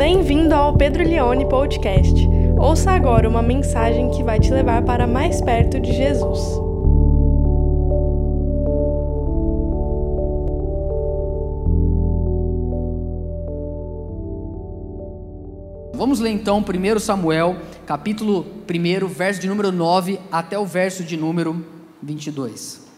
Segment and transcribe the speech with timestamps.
[0.00, 2.26] Bem-vindo ao Pedro Leone Podcast.
[2.58, 6.38] Ouça agora uma mensagem que vai te levar para mais perto de Jesus.
[15.92, 21.18] Vamos ler então 1 Samuel, capítulo 1, verso de número 9 até o verso de
[21.18, 21.62] número
[22.02, 22.88] 22.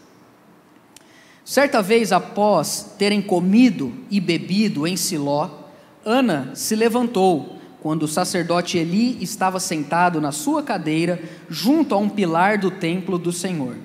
[1.43, 5.62] Certa vez, após terem comido e bebido em Siló,
[6.05, 12.09] Ana se levantou quando o sacerdote Eli estava sentado na sua cadeira junto a um
[12.09, 13.75] pilar do templo do Senhor.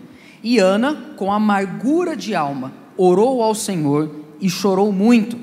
[0.42, 5.38] E Ana, com amargura de alma, orou ao Senhor e chorou muito.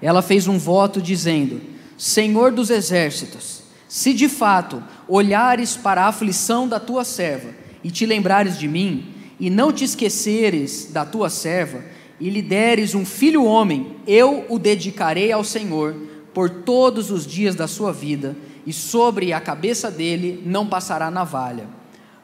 [0.00, 1.60] Ela fez um voto dizendo:
[1.96, 7.50] Senhor dos exércitos, se de fato olhares para a aflição da tua serva
[7.82, 11.82] e te lembrares de mim, e não te esqueceres da tua serva,
[12.20, 15.94] e lhe deres um filho homem, eu o dedicarei ao Senhor
[16.34, 21.66] por todos os dias da sua vida, e sobre a cabeça dele não passará navalha.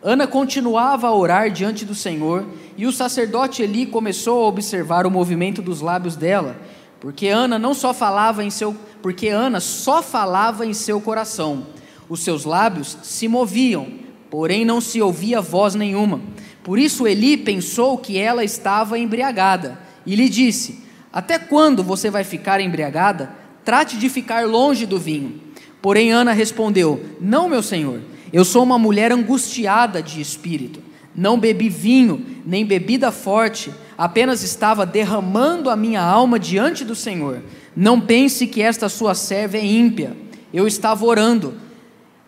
[0.02, 2.44] Ana continuava a orar diante do Senhor,
[2.76, 6.56] e o sacerdote Eli começou a observar o movimento dos lábios dela,
[7.00, 11.66] porque Ana não só falava em seu, porque Ana só falava em seu coração.
[12.08, 13.86] Os seus lábios se moviam,
[14.30, 16.20] porém não se ouvia voz nenhuma.
[16.62, 20.80] Por isso Eli pensou que ela estava embriagada e lhe disse:
[21.12, 23.30] Até quando você vai ficar embriagada?
[23.64, 25.40] Trate de ficar longe do vinho.
[25.80, 28.00] Porém Ana respondeu: Não, meu senhor,
[28.32, 30.82] eu sou uma mulher angustiada de espírito.
[31.14, 37.42] Não bebi vinho, nem bebida forte, apenas estava derramando a minha alma diante do Senhor.
[37.76, 40.16] Não pense que esta sua serva é ímpia.
[40.52, 41.54] Eu estava orando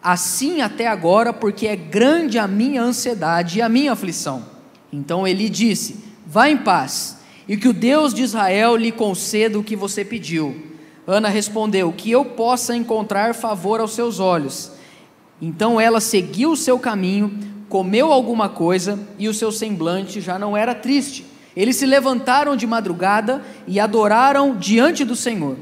[0.02, 4.44] assim até agora, porque é grande a minha ansiedade e a minha aflição.
[4.92, 7.15] Então ele disse: Vá em paz,
[7.48, 10.56] e que o Deus de Israel lhe conceda o que você pediu.
[11.06, 14.72] Ana respondeu: Que eu possa encontrar favor aos seus olhos.
[15.40, 20.56] Então ela seguiu o seu caminho, comeu alguma coisa e o seu semblante já não
[20.56, 21.26] era triste.
[21.54, 25.56] Eles se levantaram de madrugada e adoraram diante do Senhor.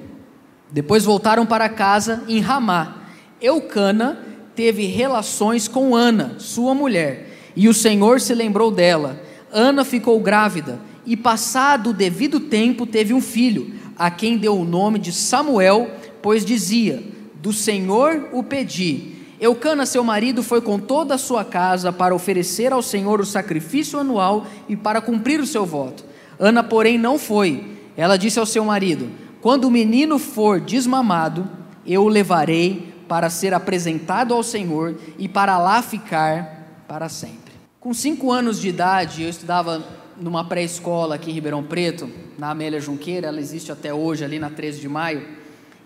[0.71, 3.03] Depois voltaram para casa em Ramá.
[3.41, 4.19] Eucana
[4.57, 9.21] teve relações com Ana, sua mulher, e o Senhor se lembrou dela.
[9.53, 14.65] Ana ficou grávida e, passado o devido tempo, teve um filho, a quem deu o
[14.65, 15.91] nome de Samuel,
[16.23, 17.03] pois dizia:
[17.41, 19.13] Do Senhor o pedi.
[19.41, 23.99] Eucana, seu marido, foi com toda a sua casa para oferecer ao Senhor o sacrifício
[23.99, 26.05] anual e para cumprir o seu voto.
[26.39, 27.77] Ana, porém, não foi.
[27.97, 29.11] Ela disse ao seu marido:
[29.41, 31.49] Quando o menino for desmamado,
[31.87, 37.53] eu o levarei para ser apresentado ao Senhor e para lá ficar para sempre.
[37.79, 39.85] Com cinco anos de idade, eu estudava
[40.17, 44.51] numa pré-escola aqui em Ribeirão Preto, na Amélia Junqueira, ela existe até hoje, ali na
[44.51, 45.27] 13 de maio,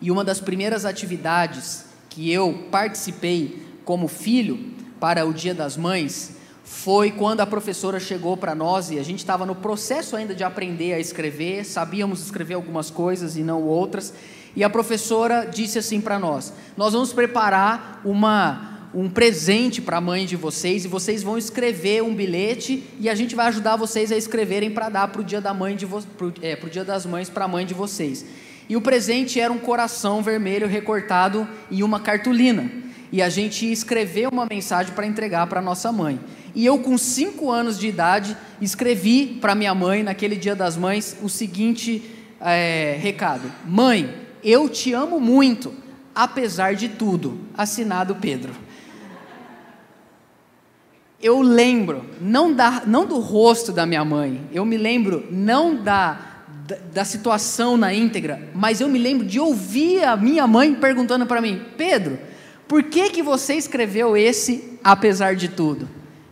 [0.01, 6.37] e uma das primeiras atividades que eu participei como filho para o Dia das Mães
[6.63, 10.45] foi quando a professora chegou para nós e a gente estava no processo ainda de
[10.45, 14.13] aprender a escrever, sabíamos escrever algumas coisas e não outras,
[14.55, 20.01] e a professora disse assim para nós: Nós vamos preparar uma um presente para a
[20.01, 24.11] mãe de vocês e vocês vão escrever um bilhete e a gente vai ajudar vocês
[24.11, 25.87] a escreverem para dar para o dia da mãe de
[26.43, 28.25] é, dia das mães para a mãe de vocês.
[28.69, 32.71] E o presente era um coração vermelho recortado em uma cartolina.
[33.11, 36.21] E a gente escreveu uma mensagem para entregar para nossa mãe.
[36.55, 41.17] E eu, com cinco anos de idade, escrevi para minha mãe, naquele dia das mães,
[41.23, 42.03] o seguinte
[42.41, 45.73] é, recado: Mãe, eu te amo muito,
[46.15, 47.39] apesar de tudo.
[47.57, 48.68] Assinado Pedro.
[51.21, 56.45] Eu lembro, não, da, não do rosto da minha mãe, eu me lembro não da,
[56.67, 61.27] da, da situação na íntegra, mas eu me lembro de ouvir a minha mãe perguntando
[61.27, 62.19] para mim: Pedro,
[62.69, 65.89] por que, que você escreveu esse apesar de tudo?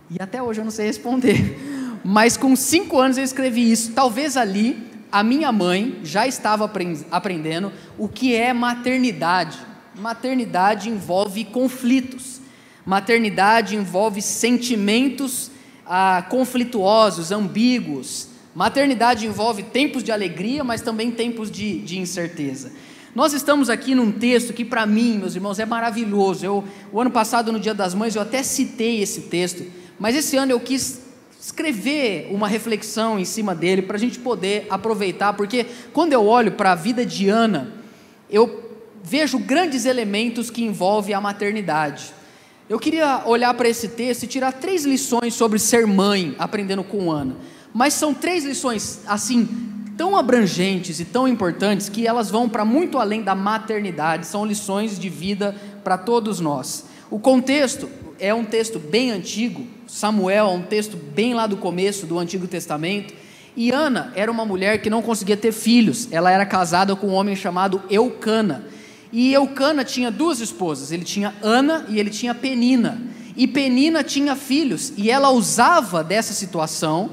[0.09, 1.59] E até hoje eu não sei responder.
[2.05, 3.93] Mas com cinco anos eu escrevi isso.
[3.93, 6.71] Talvez ali a minha mãe já estava
[7.11, 9.59] aprendendo o que é maternidade.
[9.99, 12.41] Maternidade envolve conflitos.
[12.87, 15.51] Maternidade envolve sentimentos
[15.85, 18.29] ah, conflituosos, ambíguos.
[18.55, 22.71] Maternidade envolve tempos de alegria, mas também tempos de, de incerteza.
[23.13, 26.47] Nós estamos aqui num texto que, para mim, meus irmãos, é maravilhoso.
[26.47, 29.65] Eu, o ano passado, no Dia das Mães, eu até citei esse texto,
[29.99, 31.01] mas esse ano eu quis
[31.41, 36.53] escrever uma reflexão em cima dele para a gente poder aproveitar, porque quando eu olho
[36.53, 37.73] para a vida de Ana,
[38.31, 38.71] eu
[39.03, 42.13] vejo grandes elementos que envolvem a maternidade.
[42.69, 47.13] Eu queria olhar para esse texto e tirar três lições sobre ser mãe, aprendendo com
[47.13, 47.37] Ana.
[47.73, 49.49] Mas são três lições, assim,
[49.97, 54.99] tão abrangentes e tão importantes que elas vão para muito além da maternidade, são lições
[54.99, 55.55] de vida
[55.85, 56.87] para todos nós.
[57.09, 62.05] O contexto é um texto bem antigo, Samuel é um texto bem lá do começo
[62.05, 63.15] do Antigo Testamento,
[63.57, 67.15] e Ana era uma mulher que não conseguia ter filhos, ela era casada com um
[67.15, 68.65] homem chamado Eucana.
[69.13, 73.01] E Eucana tinha duas esposas, ele tinha Ana e ele tinha Penina.
[73.37, 77.11] E Penina tinha filhos, e ela usava dessa situação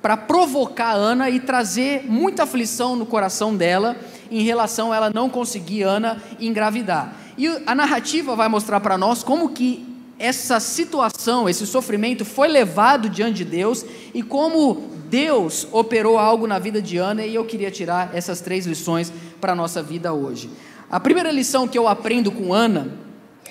[0.00, 3.96] para provocar Ana e trazer muita aflição no coração dela
[4.30, 7.16] em relação a ela não conseguir Ana engravidar.
[7.36, 13.08] E a narrativa vai mostrar para nós como que essa situação, esse sofrimento foi levado
[13.08, 17.70] diante de Deus e como Deus operou algo na vida de Ana e eu queria
[17.70, 20.50] tirar essas três lições para a nossa vida hoje.
[20.94, 22.86] A primeira lição que eu aprendo com Ana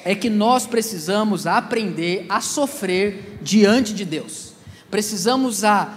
[0.05, 4.53] é que nós precisamos aprender a sofrer diante de Deus.
[4.89, 5.93] Precisamos a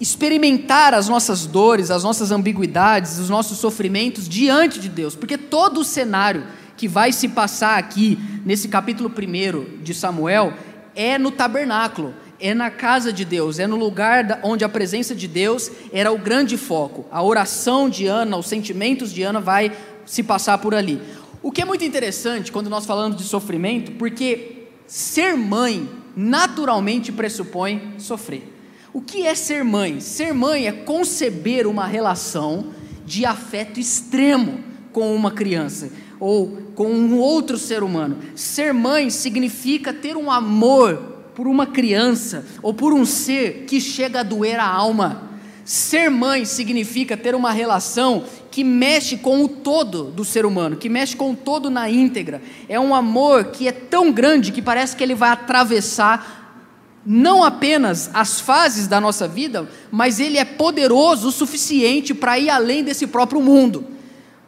[0.00, 5.80] experimentar as nossas dores, as nossas ambiguidades, os nossos sofrimentos diante de Deus, porque todo
[5.80, 10.54] o cenário que vai se passar aqui nesse capítulo 1 de Samuel
[10.96, 15.28] é no tabernáculo, é na casa de Deus, é no lugar onde a presença de
[15.28, 17.04] Deus era o grande foco.
[17.10, 19.70] A oração de Ana, os sentimentos de Ana vai
[20.08, 21.00] se passar por ali.
[21.42, 27.94] O que é muito interessante quando nós falamos de sofrimento, porque ser mãe naturalmente pressupõe
[27.98, 28.54] sofrer.
[28.92, 30.00] O que é ser mãe?
[30.00, 32.72] Ser mãe é conceber uma relação
[33.04, 34.60] de afeto extremo
[34.92, 38.16] com uma criança ou com um outro ser humano.
[38.34, 40.96] Ser mãe significa ter um amor
[41.34, 45.27] por uma criança ou por um ser que chega a doer a alma.
[45.68, 50.88] Ser mãe significa ter uma relação que mexe com o todo do ser humano, que
[50.88, 52.40] mexe com o todo na íntegra.
[52.70, 56.64] É um amor que é tão grande que parece que ele vai atravessar
[57.04, 62.48] não apenas as fases da nossa vida, mas ele é poderoso o suficiente para ir
[62.48, 63.84] além desse próprio mundo.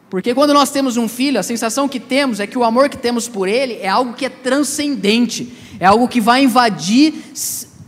[0.09, 2.97] Porque quando nós temos um filho, a sensação que temos é que o amor que
[2.97, 7.13] temos por ele é algo que é transcendente, é algo que vai invadir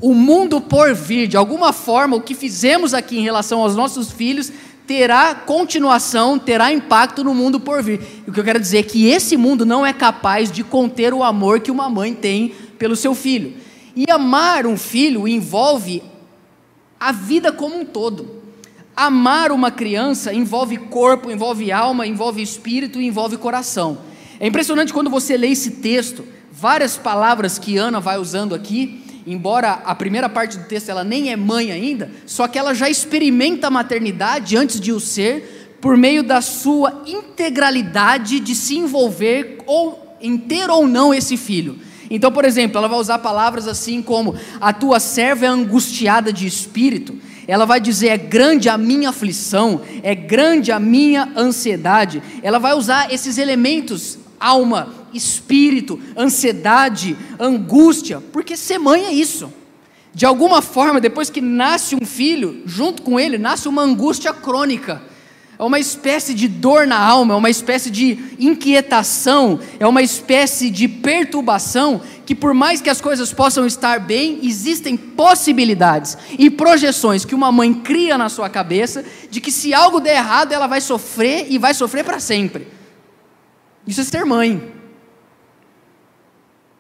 [0.04, 1.30] o mundo por vir.
[1.30, 4.52] De alguma forma, o que fizemos aqui em relação aos nossos filhos
[4.86, 8.02] terá continuação, terá impacto no mundo por vir.
[8.28, 11.14] E o que eu quero dizer é que esse mundo não é capaz de conter
[11.14, 13.54] o amor que uma mãe tem pelo seu filho.
[13.96, 16.04] E amar um filho envolve
[17.00, 18.44] a vida como um todo.
[18.94, 24.00] Amar uma criança envolve corpo, envolve alma, envolve espírito envolve coração.
[24.38, 29.82] É impressionante quando você lê esse texto, várias palavras que Ana vai usando aqui, embora
[29.86, 33.68] a primeira parte do texto ela nem é mãe ainda, só que ela já experimenta
[33.68, 40.16] a maternidade antes de o ser, por meio da sua integralidade de se envolver ou
[40.22, 41.78] em ter ou não esse filho.
[42.10, 46.48] Então, por exemplo, ela vai usar palavras assim como: a tua serva é angustiada de
[46.48, 47.18] espírito.
[47.48, 52.24] Ela vai dizer: é grande a minha aflição, é grande a minha ansiedade.
[52.42, 59.52] Ela vai usar esses elementos, alma, espírito, ansiedade, angústia, porque ser mãe é isso.
[60.14, 65.02] De alguma forma, depois que nasce um filho, junto com ele nasce uma angústia crônica
[65.58, 70.70] é uma espécie de dor na alma, é uma espécie de inquietação, é uma espécie
[70.70, 77.24] de perturbação que, por mais que as coisas possam estar bem, existem possibilidades e projeções
[77.24, 80.82] que uma mãe cria na sua cabeça de que se algo der errado, ela vai
[80.82, 82.68] sofrer e vai sofrer para sempre.
[83.86, 84.83] Isso é ser mãe.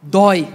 [0.03, 0.47] Dói.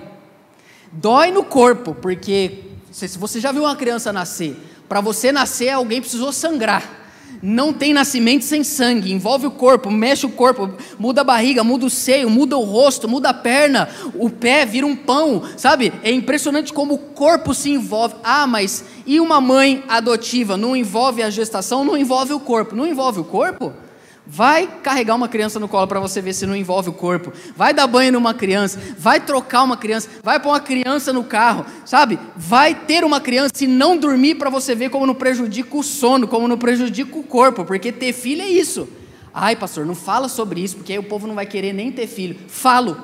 [0.92, 4.56] Dói no corpo, porque se você já viu uma criança nascer,
[4.88, 6.96] para você nascer, alguém precisou sangrar.
[7.40, 11.86] Não tem nascimento sem sangue, envolve o corpo, mexe o corpo, muda a barriga, muda
[11.86, 15.92] o seio, muda o rosto, muda a perna, o pé vira um pão, sabe?
[16.02, 18.16] É impressionante como o corpo se envolve.
[18.24, 20.56] Ah, mas e uma mãe adotiva?
[20.56, 22.74] Não envolve a gestação, não envolve o corpo.
[22.74, 23.72] Não envolve o corpo?
[24.30, 27.32] Vai carregar uma criança no colo para você ver se não envolve o corpo.
[27.56, 28.78] Vai dar banho numa criança.
[28.98, 30.10] Vai trocar uma criança.
[30.22, 31.64] Vai pôr uma criança no carro.
[31.86, 32.18] Sabe?
[32.36, 36.28] Vai ter uma criança e não dormir para você ver como não prejudica o sono,
[36.28, 37.64] como não prejudica o corpo.
[37.64, 38.86] Porque ter filho é isso.
[39.32, 42.06] Ai, pastor, não fala sobre isso, porque aí o povo não vai querer nem ter
[42.06, 42.36] filho.
[42.48, 43.02] Falo.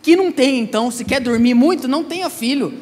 [0.00, 0.88] Que não tem, então.
[0.92, 2.72] Se quer dormir muito, não tenha filho.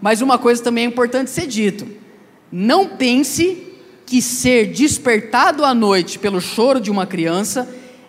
[0.00, 1.86] Mas uma coisa também é importante ser dito.
[2.50, 3.71] Não pense
[4.12, 7.66] que ser despertado à noite pelo choro de uma criança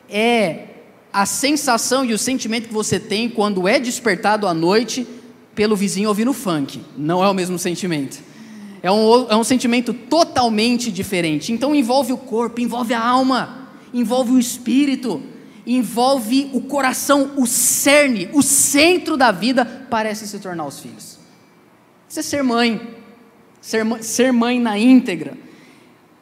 [0.09, 0.65] é
[1.13, 5.07] a sensação e o sentimento que você tem quando é despertado à noite
[5.55, 6.81] pelo vizinho ouvindo funk.
[6.97, 8.21] Não é o mesmo sentimento.
[8.81, 11.53] É um, é um sentimento totalmente diferente.
[11.53, 15.23] Então envolve o corpo, envolve a alma, envolve o espírito,
[15.65, 21.17] envolve o coração, o cerne, o centro da vida parece se tornar os filhos.
[22.09, 22.89] Isso é ser mãe,
[23.61, 25.42] ser, ser mãe na íntegra.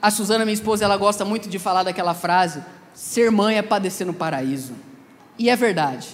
[0.02, 4.08] A Suzana, minha esposa, ela gosta muito de falar daquela frase: ser mãe é padecer
[4.08, 4.74] no paraíso.
[5.38, 6.08] E é verdade.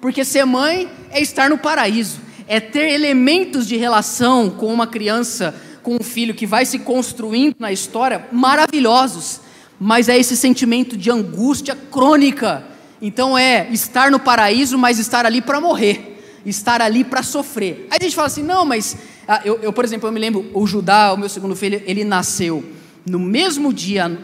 [0.00, 5.54] Porque ser mãe é estar no paraíso, é ter elementos de relação com uma criança,
[5.82, 9.40] com um filho que vai se construindo na história maravilhosos,
[9.78, 12.64] mas é esse sentimento de angústia crônica.
[13.00, 17.86] Então é estar no paraíso, mas estar ali para morrer, estar ali para sofrer.
[17.90, 20.50] Aí a gente fala assim: não, mas ah, eu, eu, por exemplo, eu me lembro,
[20.52, 24.18] o Judá, o meu segundo filho, ele nasceu no mesmo dia,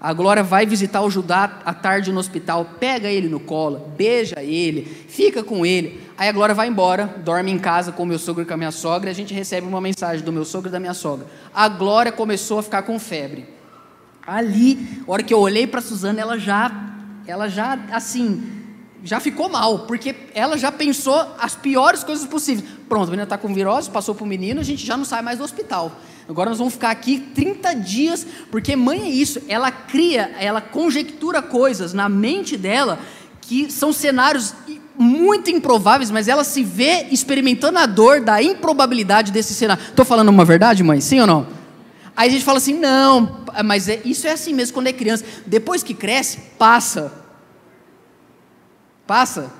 [0.00, 4.42] a Glória vai visitar o Judá à tarde no hospital, pega ele no colo, beija
[4.42, 6.00] ele, fica com ele.
[6.18, 8.56] Aí a Glória vai embora, dorme em casa com o meu sogro e com a
[8.56, 11.26] minha sogra, e a gente recebe uma mensagem do meu sogro e da minha sogra.
[11.54, 13.46] A Glória começou a ficar com febre.
[14.26, 16.70] Ali, a hora que eu olhei para a Suzana, ela já,
[17.26, 18.61] ela já, assim,
[19.04, 22.68] já ficou mal, porque ela já pensou as piores coisas possíveis.
[22.88, 25.22] Pronto, a menina está com virose, passou para o menino, a gente já não sai
[25.22, 25.92] mais do hospital.
[26.28, 31.42] Agora nós vamos ficar aqui 30 dias, porque mãe é isso, ela cria, ela conjectura
[31.42, 32.98] coisas na mente dela
[33.40, 34.54] que são cenários
[34.96, 39.82] muito improváveis, mas ela se vê experimentando a dor da improbabilidade desse cenário.
[39.82, 41.00] Estou falando uma verdade, mãe?
[41.00, 41.46] Sim ou não?
[42.16, 45.24] Aí a gente fala assim, não, mas é, isso é assim mesmo quando é criança.
[45.46, 47.21] Depois que cresce, passa.
[49.12, 49.52] Passa?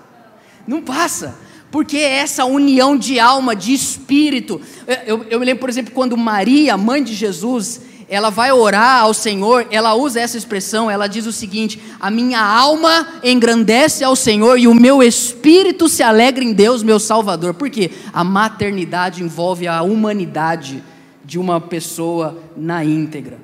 [0.66, 1.34] Não passa
[1.70, 4.58] porque é essa união de alma, de espírito.
[5.06, 9.12] Eu, eu, me lembro, por exemplo, quando Maria, mãe de Jesus, ela vai orar ao
[9.12, 14.58] Senhor, ela usa essa expressão, ela diz o seguinte: A minha alma engrandece ao Senhor
[14.58, 17.52] e o meu espírito se alegra em Deus, meu Salvador.
[17.52, 17.90] Por quê?
[18.10, 20.82] A maternidade envolve a humanidade
[21.22, 23.38] de uma pessoa na íntegra.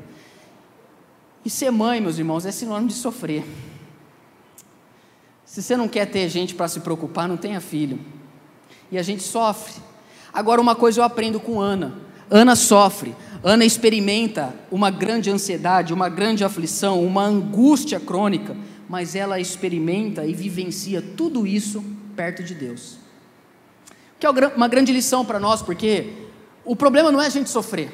[1.45, 3.45] E ser mãe, meus irmãos, é sinônimo de sofrer.
[5.59, 7.99] Se você não quer ter gente para se preocupar, não tenha filho.
[8.93, 9.75] E a gente sofre.
[10.33, 11.95] Agora, uma coisa eu aprendo com Ana:
[12.31, 13.13] Ana sofre,
[13.43, 18.57] Ana experimenta uma grande ansiedade, uma grande aflição, uma angústia crônica,
[18.89, 21.85] mas ela experimenta e vivencia tudo isso
[22.15, 22.97] perto de Deus.
[24.21, 26.13] Que é uma grande lição para nós, porque
[26.65, 27.91] o problema não é a gente sofrer,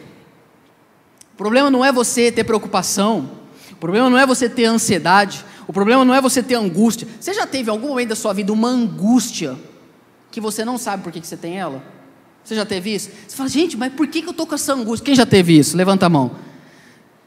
[1.33, 3.31] o problema não é você ter preocupação,
[3.73, 7.09] o problema não é você ter ansiedade, o problema não é você ter angústia.
[7.19, 9.57] Você já teve algum momento da sua vida uma angústia
[10.31, 11.83] que você não sabe por que, você tem ela?
[12.43, 13.09] Você já teve isso?
[13.27, 15.07] Você fala, gente, mas por que, eu estou com essa angústia?
[15.07, 15.77] Quem já teve isso?
[15.77, 16.33] Levanta a mão.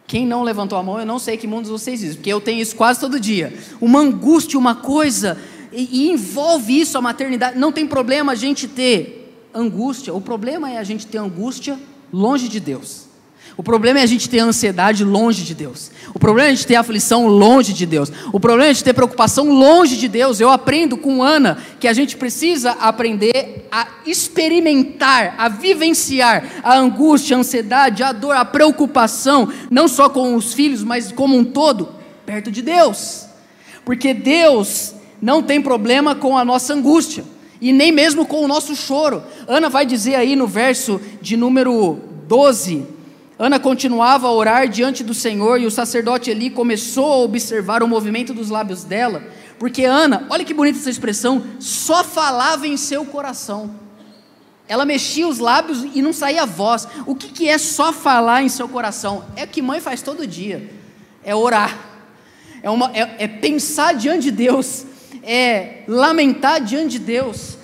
[0.05, 2.61] Quem não levantou a mão, eu não sei que mundos vocês dizem, porque eu tenho
[2.61, 3.53] isso quase todo dia.
[3.81, 5.37] Uma angústia, uma coisa,
[5.71, 7.57] e, e envolve isso a maternidade.
[7.57, 11.77] Não tem problema a gente ter angústia, o problema é a gente ter angústia
[12.13, 13.06] longe de Deus.
[13.55, 15.89] O problema é a gente ter ansiedade longe de Deus.
[16.13, 18.11] O problema é a gente ter aflição longe de Deus.
[18.33, 20.39] O problema é a gente ter preocupação longe de Deus.
[20.39, 27.37] Eu aprendo com Ana que a gente precisa aprender a experimentar, a vivenciar a angústia,
[27.37, 31.89] a ansiedade, a dor, a preocupação, não só com os filhos, mas como um todo,
[32.25, 33.25] perto de Deus.
[33.85, 37.23] Porque Deus não tem problema com a nossa angústia
[37.59, 39.23] e nem mesmo com o nosso choro.
[39.47, 42.96] Ana vai dizer aí no verso de número 12
[43.39, 47.87] Ana continuava a orar diante do Senhor e o sacerdote Eli começou a observar o
[47.87, 49.23] movimento dos lábios dela,
[49.59, 53.75] porque Ana, olha que bonita essa expressão, só falava em seu coração.
[54.67, 56.87] Ela mexia os lábios e não saía voz.
[57.05, 59.23] O que, que é só falar em seu coração?
[59.35, 60.69] É o que mãe faz todo dia:
[61.23, 61.77] é orar,
[62.63, 64.83] é, uma, é, é pensar diante de Deus,
[65.23, 67.57] é lamentar diante de Deus,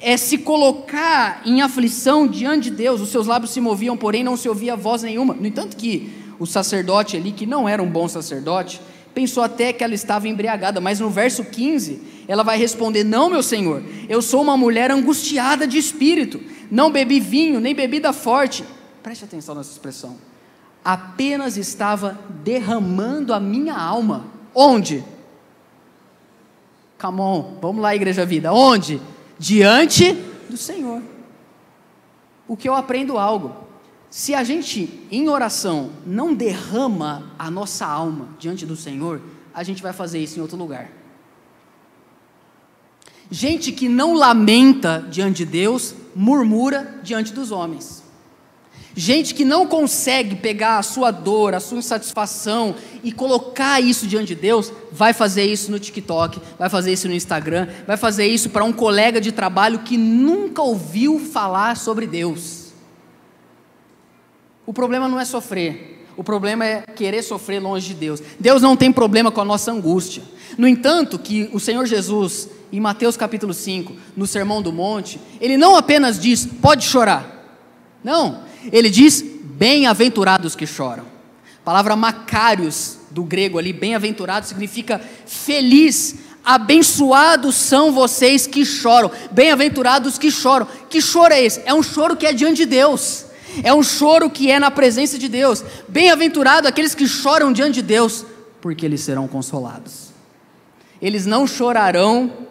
[0.00, 3.00] é se colocar em aflição diante de Deus.
[3.00, 5.34] Os seus lábios se moviam, porém não se ouvia voz nenhuma.
[5.34, 8.80] No entanto que o sacerdote ali, que não era um bom sacerdote,
[9.14, 13.42] pensou até que ela estava embriagada, mas no verso 15, ela vai responder: Não, meu
[13.42, 18.64] senhor, eu sou uma mulher angustiada de espírito, não bebi vinho, nem bebida forte.
[19.02, 20.16] Preste atenção nessa expressão.
[20.84, 24.26] Apenas estava derramando a minha alma.
[24.54, 25.02] Onde?
[26.98, 28.52] Come on, vamos lá, Igreja Vida.
[28.52, 29.00] Onde?
[29.38, 30.12] Diante
[30.48, 31.02] do Senhor.
[32.48, 33.66] O que eu aprendo algo.
[34.08, 39.20] Se a gente, em oração, não derrama a nossa alma diante do Senhor,
[39.52, 40.90] a gente vai fazer isso em outro lugar.
[43.30, 48.05] Gente que não lamenta diante de Deus, murmura diante dos homens.
[48.98, 52.74] Gente que não consegue pegar a sua dor, a sua insatisfação
[53.04, 57.12] e colocar isso diante de Deus, vai fazer isso no TikTok, vai fazer isso no
[57.12, 62.72] Instagram, vai fazer isso para um colega de trabalho que nunca ouviu falar sobre Deus.
[64.64, 68.22] O problema não é sofrer, o problema é querer sofrer longe de Deus.
[68.40, 70.22] Deus não tem problema com a nossa angústia.
[70.56, 75.58] No entanto, que o Senhor Jesus, em Mateus capítulo 5, no Sermão do Monte, ele
[75.58, 77.34] não apenas diz, pode chorar.
[78.02, 81.04] Não, ele diz: Bem-aventurados que choram,
[81.64, 90.30] palavra macários, do grego ali, bem-aventurado, significa feliz, abençoados são vocês que choram, bem-aventurados que
[90.30, 90.68] choram.
[90.90, 91.62] Que choro é esse?
[91.64, 93.24] É um choro que é diante de Deus,
[93.64, 95.64] é um choro que é na presença de Deus.
[95.88, 98.26] Bem-aventurado aqueles que choram diante de Deus,
[98.60, 100.10] porque eles serão consolados.
[101.00, 102.46] Eles não chorarão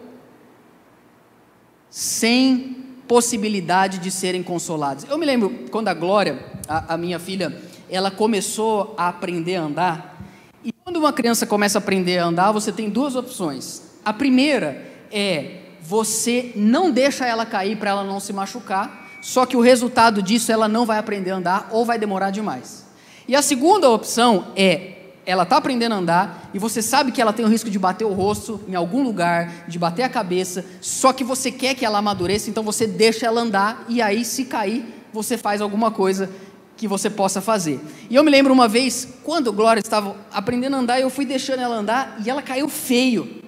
[1.88, 2.75] sem
[3.06, 5.04] possibilidade de serem consolados.
[5.08, 7.56] Eu me lembro quando a Glória, a, a minha filha,
[7.88, 10.22] ela começou a aprender a andar.
[10.64, 13.82] E quando uma criança começa a aprender a andar, você tem duas opções.
[14.04, 19.56] A primeira é você não deixa ela cair para ela não se machucar, só que
[19.56, 22.84] o resultado disso ela não vai aprender a andar ou vai demorar demais.
[23.28, 24.95] E a segunda opção é
[25.26, 28.04] ela está aprendendo a andar e você sabe que ela tem o risco de bater
[28.04, 31.98] o rosto em algum lugar, de bater a cabeça, só que você quer que ela
[31.98, 36.30] amadureça, então você deixa ela andar e aí, se cair, você faz alguma coisa
[36.76, 37.80] que você possa fazer.
[38.08, 41.60] E eu me lembro uma vez, quando Glória estava aprendendo a andar, eu fui deixando
[41.60, 43.42] ela andar e ela caiu feio.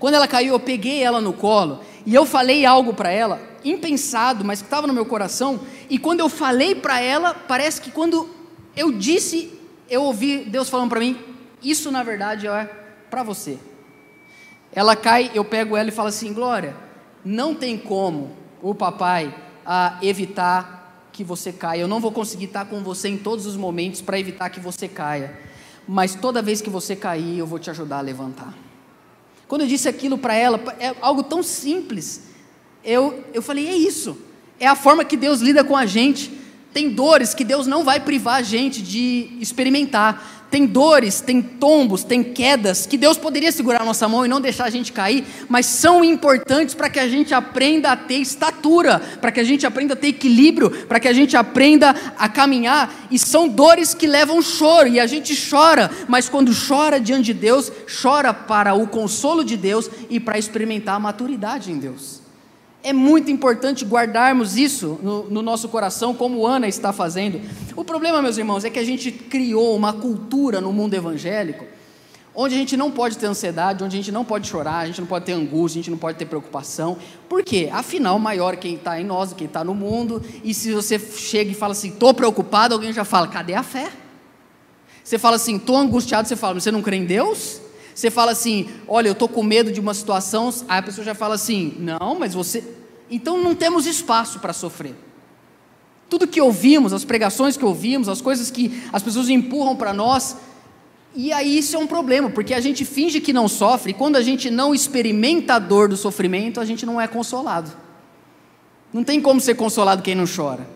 [0.00, 4.44] Quando ela caiu, eu peguei ela no colo e eu falei algo para ela, impensado,
[4.44, 5.60] mas que estava no meu coração.
[5.88, 8.28] E quando eu falei para ela, parece que quando
[8.74, 9.61] eu disse,
[9.92, 11.18] eu ouvi Deus falando para mim:
[11.62, 12.64] Isso na verdade é
[13.10, 13.58] para você.
[14.72, 16.74] Ela cai, eu pego ela e falo assim: Glória,
[17.22, 19.34] não tem como o papai
[19.66, 21.82] a evitar que você caia.
[21.82, 24.88] Eu não vou conseguir estar com você em todos os momentos para evitar que você
[24.88, 25.38] caia.
[25.86, 28.54] Mas toda vez que você cair, eu vou te ajudar a levantar.
[29.46, 32.28] Quando eu disse aquilo para ela, é algo tão simples.
[32.82, 34.16] Eu, eu falei, é isso.
[34.58, 36.41] É a forma que Deus lida com a gente.
[36.72, 42.04] Tem dores que Deus não vai privar a gente de experimentar tem dores, tem tombos,
[42.04, 45.24] tem quedas, que Deus poderia segurar a nossa mão e não deixar a gente cair,
[45.48, 49.66] mas são importantes para que a gente aprenda a ter estatura, para que a gente
[49.66, 54.06] aprenda a ter equilíbrio, para que a gente aprenda a caminhar, e são dores que
[54.06, 58.86] levam choro, e a gente chora, mas quando chora diante de Deus, chora para o
[58.86, 62.21] consolo de Deus e para experimentar a maturidade em Deus.
[62.82, 67.40] É muito importante guardarmos isso no, no, nosso coração, como Ana está fazendo.
[67.76, 71.64] O problema, meus irmãos, é que a gente criou uma cultura no mundo evangélico
[72.34, 75.00] onde a gente não pode ter ansiedade, onde a gente não pode chorar, a gente
[75.00, 76.96] não pode ter angústia, a gente não pode ter preocupação.
[77.28, 77.68] Por quê?
[77.72, 80.22] Afinal, maior quem está em nós, quem está no mundo.
[80.42, 83.90] E se você chega e fala assim, estou preocupado, alguém já fala, cadê a fé?
[85.04, 87.60] Você fala assim, estou angustiado, você fala, você não crê em Deus?
[87.94, 91.14] Você fala assim, olha, eu estou com medo de uma situação, aí a pessoa já
[91.14, 92.64] fala assim, não, mas você.
[93.10, 94.94] Então não temos espaço para sofrer.
[96.08, 100.36] Tudo que ouvimos, as pregações que ouvimos, as coisas que as pessoas empurram para nós,
[101.14, 104.16] e aí isso é um problema, porque a gente finge que não sofre, e quando
[104.16, 107.70] a gente não experimenta a dor do sofrimento, a gente não é consolado.
[108.92, 110.66] Não tem como ser consolado quem não chora.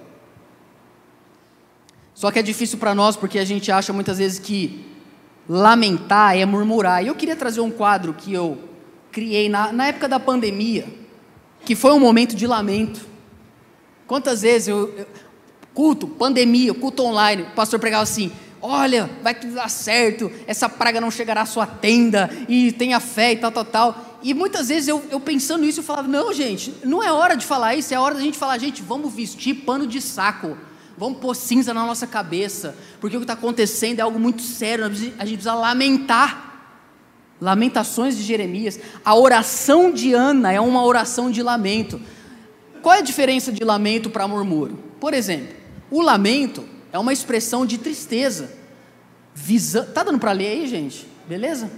[2.14, 4.86] Só que é difícil para nós porque a gente acha muitas vezes que
[5.48, 7.02] lamentar é murmurar.
[7.02, 8.58] E eu queria trazer um quadro que eu
[9.12, 10.86] criei na, na época da pandemia,
[11.64, 13.06] que foi um momento de lamento.
[14.06, 15.06] Quantas vezes eu, eu
[15.74, 18.30] culto, pandemia, culto online, o pastor pregava assim:
[18.60, 23.32] olha, vai tudo dar certo, essa praga não chegará à sua tenda, e tenha fé
[23.32, 24.18] e tal, tal, tal.
[24.22, 27.44] E muitas vezes eu, eu pensando nisso, eu falava: não, gente, não é hora de
[27.44, 30.56] falar isso, é hora da gente falar, gente, vamos vestir pano de saco
[30.98, 34.84] Vamos pôr cinza na nossa cabeça, porque o que está acontecendo é algo muito sério,
[34.86, 36.44] a gente precisa lamentar.
[37.38, 38.80] Lamentações de Jeremias.
[39.04, 42.00] A oração de Ana é uma oração de lamento.
[42.80, 44.78] Qual é a diferença de lamento para murmúrio?
[44.98, 45.54] Por exemplo,
[45.90, 48.50] o lamento é uma expressão de tristeza.
[49.34, 49.82] Visa...
[49.84, 51.06] Tá dando para ler aí, gente?
[51.28, 51.70] Beleza?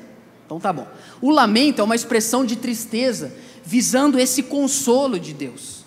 [0.46, 0.86] Então tá bom.
[1.20, 5.84] O lamento é uma expressão de tristeza, visando esse consolo de Deus,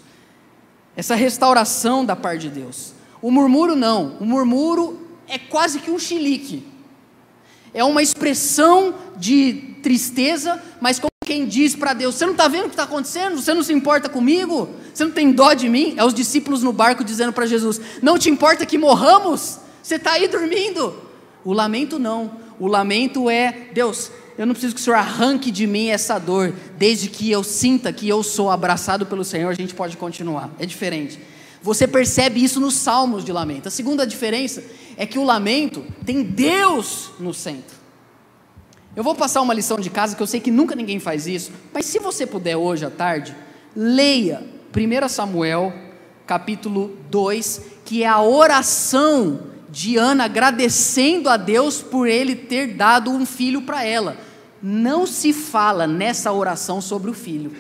[0.96, 2.94] essa restauração da parte de Deus.
[3.22, 4.18] O murmúrio não.
[4.20, 6.64] O murmúrio é quase que um chilique.
[7.74, 12.66] É uma expressão de tristeza, mas como quem diz para Deus: Você não está vendo
[12.66, 13.40] o que está acontecendo?
[13.40, 14.70] Você não se importa comigo?
[14.94, 15.94] Você não tem dó de mim?
[15.96, 19.60] É os discípulos no barco dizendo para Jesus: Não te importa que morramos?
[19.82, 20.94] Você está aí dormindo.
[21.46, 22.32] O lamento não.
[22.60, 26.54] O lamento é: Deus, eu não preciso que o Senhor arranque de mim essa dor,
[26.78, 30.50] desde que eu sinta que eu sou abraçado pelo Senhor, a gente pode continuar.
[30.60, 31.20] É diferente.
[31.62, 33.67] Você percebe isso nos salmos de lamento.
[33.67, 34.63] A segunda diferença
[34.97, 37.80] é que o lamento tem Deus no centro.
[38.95, 41.52] Eu vou passar uma lição de casa que eu sei que nunca ninguém faz isso,
[41.71, 43.36] mas se você puder hoje à tarde,
[43.76, 44.43] leia
[44.76, 45.74] 1 Samuel,
[46.28, 53.10] capítulo 2, que é a oração de Ana agradecendo a Deus por ele ter dado
[53.10, 54.17] um filho para ela.
[54.62, 57.54] Não se fala nessa oração sobre o filho.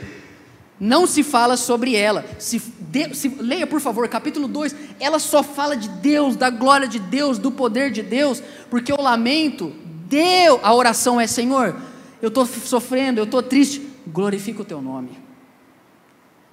[0.83, 2.25] Não se fala sobre ela.
[2.39, 4.75] Se, de, se, leia, por favor, capítulo 2.
[4.99, 8.99] Ela só fala de Deus, da glória de Deus, do poder de Deus, porque o
[8.99, 9.71] lamento,
[10.07, 11.75] deu, a oração é: Senhor,
[12.19, 15.19] eu estou sofrendo, eu estou triste, glorifica o teu nome.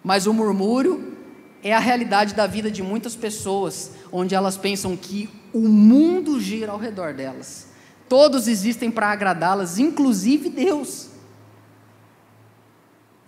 [0.04, 1.16] Mas o murmúrio
[1.62, 6.72] é a realidade da vida de muitas pessoas, onde elas pensam que o mundo gira
[6.72, 7.68] ao redor delas.
[8.06, 11.07] Todos existem para agradá-las, inclusive Deus.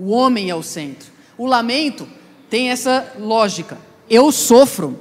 [0.00, 1.12] O homem é o centro.
[1.36, 2.08] O lamento
[2.48, 3.76] tem essa lógica.
[4.08, 4.98] Eu sofro,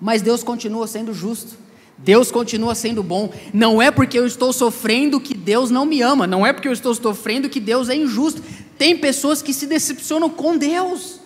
[0.00, 1.58] mas Deus continua sendo justo.
[1.98, 3.30] Deus continua sendo bom.
[3.52, 6.26] Não é porque eu estou sofrendo que Deus não me ama.
[6.26, 8.42] Não é porque eu estou sofrendo que Deus é injusto.
[8.78, 11.20] Tem pessoas que se decepcionam com Deus.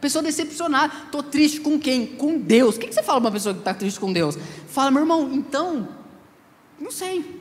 [0.00, 0.92] Pessoa decepcionada.
[1.04, 2.04] Estou triste com quem?
[2.04, 2.74] Com Deus.
[2.74, 4.36] O que você fala para uma pessoa que está triste com Deus?
[4.66, 5.88] Fala, meu irmão, então,
[6.80, 7.40] não sei.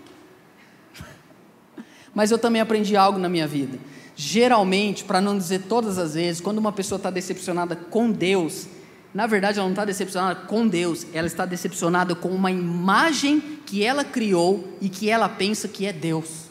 [2.13, 3.80] Mas eu também aprendi algo na minha vida.
[4.21, 8.67] Geralmente, para não dizer todas as vezes, quando uma pessoa está decepcionada com Deus,
[9.13, 13.82] na verdade ela não está decepcionada com Deus, ela está decepcionada com uma imagem que
[13.82, 16.49] ela criou e que ela pensa que é Deus.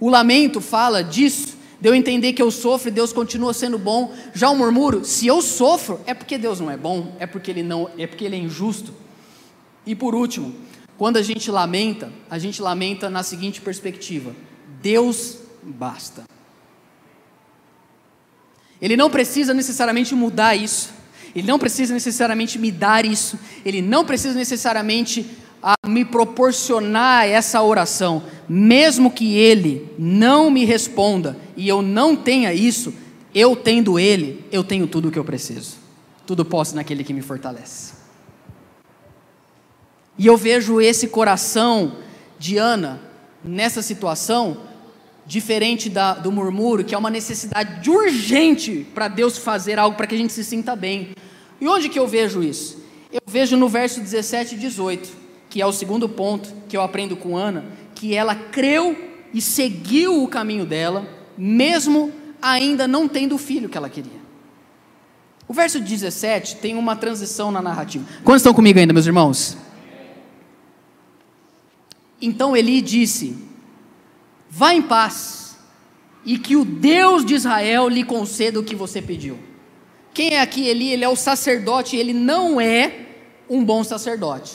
[0.00, 4.14] O lamento fala disso, de eu entender que eu sofro e Deus continua sendo bom.
[4.32, 7.62] Já o murmúrio, se eu sofro, é porque Deus não é bom, é porque ele
[7.62, 8.94] não, é porque ele é injusto.
[9.84, 10.54] E por último,
[10.96, 14.34] quando a gente lamenta, a gente lamenta na seguinte perspectiva:
[14.80, 16.24] Deus basta.
[18.80, 20.92] Ele não precisa necessariamente mudar isso,
[21.34, 25.26] ele não precisa necessariamente me dar isso, ele não precisa necessariamente
[25.62, 32.52] ah, me proporcionar essa oração, mesmo que ele não me responda e eu não tenha
[32.52, 32.92] isso,
[33.34, 35.76] eu tendo ele, eu tenho tudo o que eu preciso.
[36.26, 37.94] Tudo posso naquele que me fortalece.
[40.18, 41.98] E eu vejo esse coração
[42.38, 43.00] de Ana
[43.44, 44.56] nessa situação
[45.26, 50.14] diferente da, do murmúrio, que é uma necessidade urgente para Deus fazer algo para que
[50.14, 51.10] a gente se sinta bem.
[51.60, 52.78] E onde que eu vejo isso?
[53.12, 55.08] Eu vejo no verso 17 e 18,
[55.50, 58.96] que é o segundo ponto que eu aprendo com Ana, que ela creu
[59.32, 64.26] e seguiu o caminho dela, mesmo ainda não tendo o filho que ela queria.
[65.48, 68.04] O verso 17 tem uma transição na narrativa.
[68.24, 69.56] Quantos estão comigo ainda, meus irmãos?
[72.20, 73.36] Então Eli disse:
[74.48, 75.56] Vá em paz,
[76.24, 79.38] e que o Deus de Israel lhe conceda o que você pediu.
[80.12, 80.92] Quem é aqui Eli?
[80.92, 83.06] Ele é o sacerdote, ele não é
[83.48, 84.52] um bom sacerdote.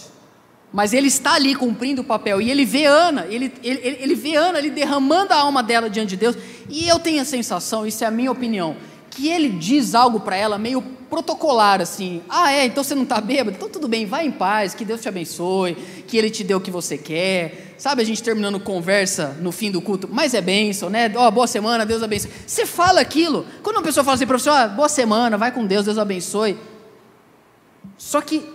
[0.73, 2.41] Mas ele está ali cumprindo o papel.
[2.41, 6.11] E ele vê Ana, ele, ele, ele vê Ana ali derramando a alma dela diante
[6.11, 6.37] de Deus.
[6.69, 8.75] E eu tenho a sensação, isso é a minha opinião,
[9.11, 12.21] que ele diz algo para ela meio protocolar assim.
[12.29, 13.57] Ah, é, então você não está bêbado?
[13.57, 15.75] Então tudo bem, vai em paz, que Deus te abençoe,
[16.07, 17.75] que Ele te dê o que você quer.
[17.77, 21.11] Sabe a gente terminando conversa no fim do culto, mas é bênção, né?
[21.13, 22.31] Ó, oh, boa semana, Deus abençoe.
[22.47, 23.45] Você fala aquilo.
[23.61, 26.57] Quando uma pessoa fala assim, professor, oh, boa semana, vai com Deus, Deus abençoe.
[27.97, 28.47] Só que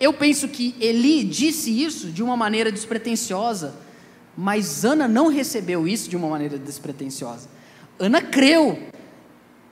[0.00, 3.74] eu penso que Eli disse isso de uma maneira despretensiosa,
[4.34, 7.48] mas Ana não recebeu isso de uma maneira despretensiosa.
[7.98, 8.78] Ana creu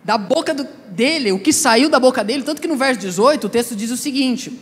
[0.07, 3.49] da boca do, dele, o que saiu da boca dele, tanto que no verso 18
[3.49, 4.57] o texto diz o seguinte: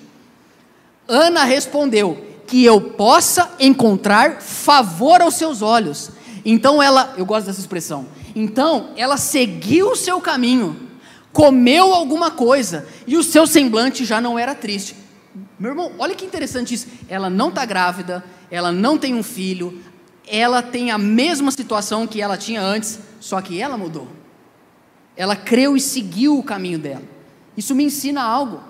[1.06, 6.10] Ana respondeu: Que eu possa encontrar favor aos seus olhos.
[6.46, 10.88] Então ela, eu gosto dessa expressão, então ela seguiu o seu caminho,
[11.30, 14.96] comeu alguma coisa, e o seu semblante já não era triste.
[15.58, 16.86] Meu irmão, olha que interessante isso.
[17.06, 19.78] Ela não está grávida, ela não tem um filho,
[20.26, 24.23] ela tem a mesma situação que ela tinha antes, só que ela mudou.
[25.16, 27.02] Ela creu e seguiu o caminho dela.
[27.56, 28.60] Isso me ensina algo: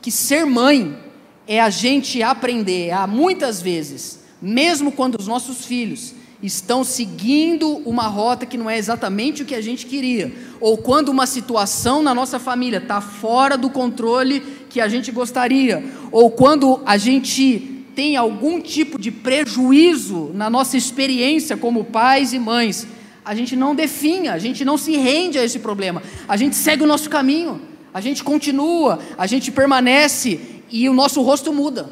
[0.00, 0.98] que ser mãe
[1.46, 8.08] é a gente aprender a muitas vezes, mesmo quando os nossos filhos estão seguindo uma
[8.08, 12.12] rota que não é exatamente o que a gente queria, ou quando uma situação na
[12.12, 18.16] nossa família está fora do controle que a gente gostaria, ou quando a gente tem
[18.16, 22.88] algum tipo de prejuízo na nossa experiência como pais e mães
[23.24, 26.82] a gente não definha, a gente não se rende a esse problema, a gente segue
[26.82, 27.60] o nosso caminho,
[27.94, 31.90] a gente continua, a gente permanece e o nosso rosto muda.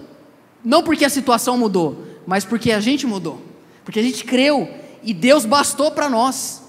[0.65, 3.41] Não porque a situação mudou, mas porque a gente mudou,
[3.85, 4.69] porque a gente creu
[5.03, 6.63] e Deus bastou para nós.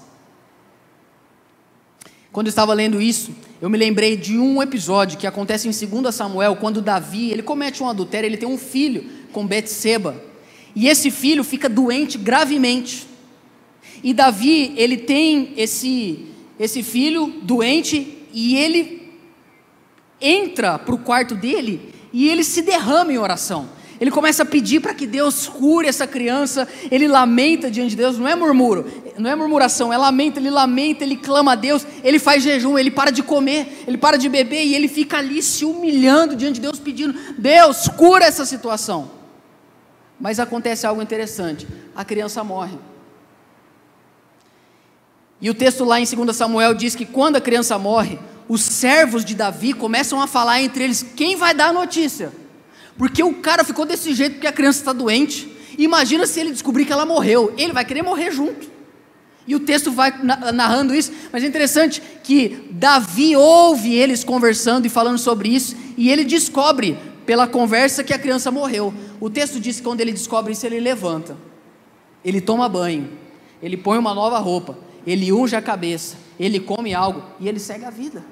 [2.30, 6.14] Quando eu estava lendo isso, eu me lembrei de um episódio que acontece em 2
[6.14, 10.16] Samuel, quando Davi, ele comete um adultério, ele tem um filho com Betseba,
[10.74, 13.11] e esse filho fica doente gravemente.
[14.02, 16.26] E Davi, ele tem esse,
[16.58, 19.12] esse filho doente e ele
[20.20, 23.68] entra para o quarto dele e ele se derrama em oração.
[24.00, 28.18] Ele começa a pedir para que Deus cure essa criança, ele lamenta diante de Deus,
[28.18, 28.84] não é murmúrio,
[29.16, 32.90] não é murmuração, é lamento, ele lamenta, ele clama a Deus, ele faz jejum, ele
[32.90, 36.62] para de comer, ele para de beber e ele fica ali se humilhando diante de
[36.62, 39.08] Deus, pedindo: Deus, cura essa situação.
[40.18, 42.76] Mas acontece algo interessante: a criança morre.
[45.42, 48.16] E o texto lá em 2 Samuel diz que quando a criança morre,
[48.48, 52.32] os servos de Davi começam a falar entre eles: quem vai dar a notícia?
[52.96, 55.50] Porque o cara ficou desse jeito porque a criança está doente.
[55.76, 58.70] Imagina se ele descobrir que ela morreu, ele vai querer morrer junto.
[59.44, 64.88] E o texto vai narrando isso, mas é interessante que Davi ouve eles conversando e
[64.88, 68.94] falando sobre isso, e ele descobre pela conversa que a criança morreu.
[69.18, 71.36] O texto diz que quando ele descobre isso, ele levanta,
[72.24, 73.10] ele toma banho,
[73.60, 77.84] ele põe uma nova roupa, ele unge a cabeça, ele come algo e ele segue
[77.84, 78.24] a vida.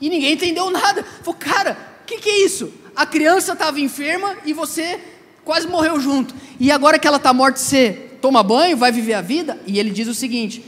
[0.00, 1.02] E ninguém entendeu nada.
[1.22, 2.72] Falou, cara, o que, que é isso?
[2.94, 5.00] A criança estava enferma e você
[5.44, 6.34] quase morreu junto.
[6.58, 9.58] E agora que ela está morta, você toma banho, vai viver a vida?
[9.66, 10.64] E ele diz o seguinte: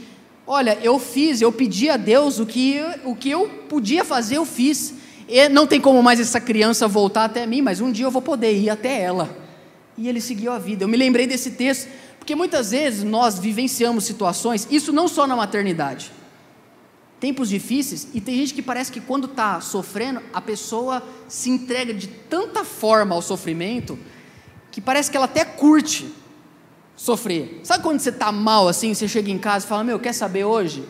[0.47, 4.45] Olha, eu fiz, eu pedi a Deus o que, o que eu podia fazer, eu
[4.45, 4.95] fiz.
[5.27, 8.21] E não tem como mais essa criança voltar até mim, mas um dia eu vou
[8.21, 9.29] poder ir até ela.
[9.95, 10.85] E ele seguiu a vida.
[10.85, 11.87] Eu me lembrei desse texto,
[12.29, 16.11] porque muitas vezes nós vivenciamos situações, isso não só na maternidade,
[17.19, 21.91] tempos difíceis, e tem gente que parece que quando está sofrendo, a pessoa se entrega
[21.91, 23.97] de tanta forma ao sofrimento
[24.69, 26.13] que parece que ela até curte
[26.95, 27.61] sofrer.
[27.63, 30.43] Sabe quando você está mal assim, você chega em casa e fala: Meu, quer saber
[30.43, 30.87] hoje?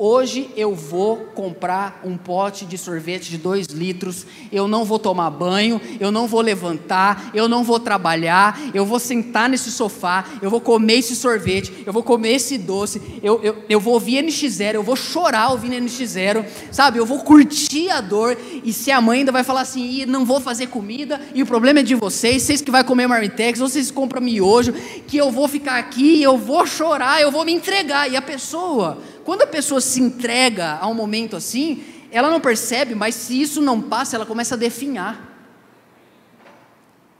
[0.00, 4.24] Hoje eu vou comprar um pote de sorvete de dois litros.
[4.52, 8.60] Eu não vou tomar banho, eu não vou levantar, eu não vou trabalhar.
[8.72, 13.02] Eu vou sentar nesse sofá, eu vou comer esse sorvete, eu vou comer esse doce.
[13.20, 16.98] Eu, eu, eu vou ouvir NX0, eu vou chorar ouvindo NX0, sabe?
[16.98, 18.38] Eu vou curtir a dor.
[18.62, 21.80] E se a mãe ainda vai falar assim: não vou fazer comida, e o problema
[21.80, 24.72] é de vocês, vocês que vai comer marmitex, vocês compram miojo,
[25.08, 28.08] que eu vou ficar aqui, eu vou chorar, eu vou me entregar.
[28.08, 28.98] E a pessoa
[29.28, 33.60] quando a pessoa se entrega a um momento assim, ela não percebe, mas se isso
[33.60, 35.46] não passa, ela começa a definhar.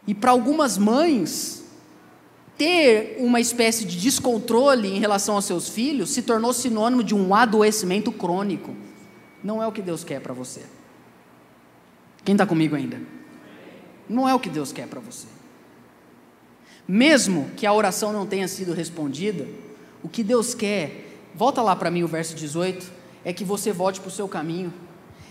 [0.07, 1.67] E para algumas mães,
[2.57, 7.35] ter uma espécie de descontrole em relação aos seus filhos se tornou sinônimo de um
[7.35, 8.75] adoecimento crônico.
[9.45, 10.63] Não é o que Deus quer para você.
[12.25, 12.99] Quem está comigo ainda?
[14.09, 15.27] Não é o que Deus quer para você.
[16.89, 19.47] Mesmo que a oração não tenha sido respondida,
[20.03, 21.05] o que Deus quer
[21.39, 22.91] Volta lá para mim o verso 18.
[23.25, 24.75] É que você volte para o seu caminho,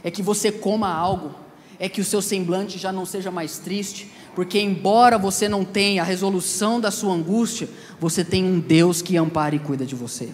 [0.01, 1.35] é que você coma algo,
[1.77, 6.01] é que o seu semblante já não seja mais triste, porque embora você não tenha
[6.01, 7.67] a resolução da sua angústia,
[7.99, 10.29] você tem um Deus que ampara e cuida de você.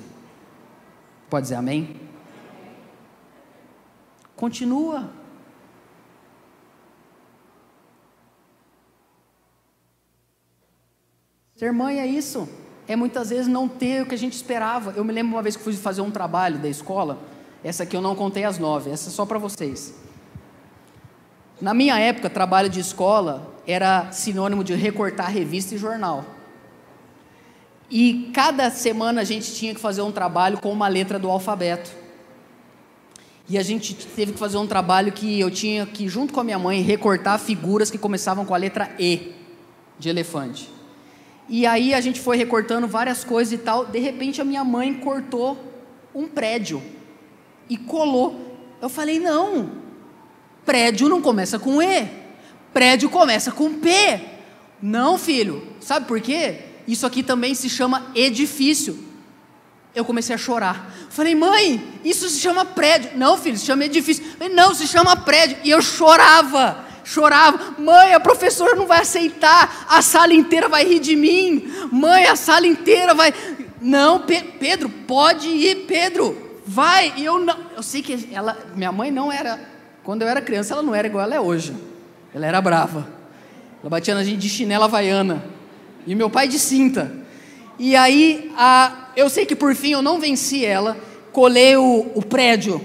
[1.27, 1.95] Pode dizer amém?
[4.35, 5.09] Continua.
[11.55, 14.93] Ser mãe é isso é muitas vezes não ter o que a gente esperava.
[14.95, 17.19] Eu me lembro uma vez que fui fazer um trabalho da escola,
[17.63, 19.93] essa aqui eu não contei às nove, essa é só para vocês.
[21.61, 26.25] Na minha época, trabalho de escola era sinônimo de recortar revista e jornal.
[27.89, 31.91] E cada semana a gente tinha que fazer um trabalho com uma letra do alfabeto.
[33.47, 36.43] E a gente teve que fazer um trabalho que eu tinha que, junto com a
[36.43, 39.33] minha mãe, recortar figuras que começavam com a letra E
[39.99, 40.69] de elefante.
[41.47, 43.85] E aí a gente foi recortando várias coisas e tal.
[43.85, 45.57] De repente a minha mãe cortou
[46.15, 46.81] um prédio
[47.69, 48.39] e colou.
[48.81, 49.71] Eu falei: não,
[50.65, 52.07] prédio não começa com E,
[52.73, 54.21] prédio começa com P.
[54.81, 56.59] Não, filho, sabe por quê?
[56.87, 59.11] Isso aqui também se chama edifício.
[59.95, 60.91] Eu comecei a chorar.
[61.09, 63.11] Falei, mãe, isso se chama prédio.
[63.15, 64.25] Não, filho, se chama edifício.
[64.37, 65.57] Falei, não, se chama prédio.
[65.63, 70.99] E eu chorava chorava: Mãe, a professora não vai aceitar, a sala inteira vai rir
[70.99, 71.71] de mim.
[71.91, 73.33] Mãe, a sala inteira vai.
[73.81, 77.13] Não, Pe Pedro, pode ir, Pedro, vai.
[77.17, 77.57] E eu não.
[77.75, 79.59] Eu sei que ela, minha mãe não era.
[80.03, 81.75] Quando eu era criança, ela não era igual ela é hoje.
[82.33, 83.07] Ela era brava.
[83.81, 85.43] Ela batia na gente de chinela havaiana.
[86.05, 87.11] E meu pai de cinta.
[87.79, 90.97] E aí, a, eu sei que por fim eu não venci ela.
[91.31, 92.81] Colei o, o prédio.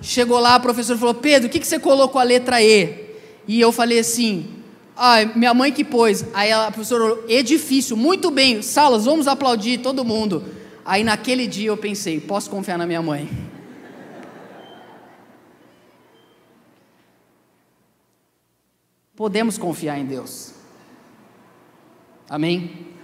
[0.00, 3.03] Chegou lá, a professora falou: Pedro, o que, que você colocou a letra E?
[3.46, 4.62] E eu falei assim:
[4.96, 6.24] ah, minha mãe que pôs.
[6.32, 10.44] Aí a professora, edifício, muito bem, salas, vamos aplaudir todo mundo.
[10.84, 13.28] Aí naquele dia eu pensei: posso confiar na minha mãe?
[19.16, 20.54] Podemos confiar em Deus.
[22.28, 22.94] Amém?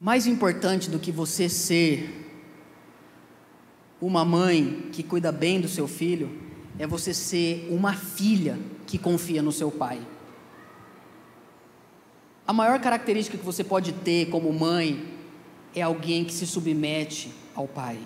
[0.00, 2.25] Mais importante do que você ser
[4.00, 6.30] uma mãe que cuida bem do seu filho
[6.78, 10.00] é você ser uma filha que confia no seu pai.
[12.46, 15.14] A maior característica que você pode ter como mãe
[15.74, 17.98] é alguém que se submete ao pai.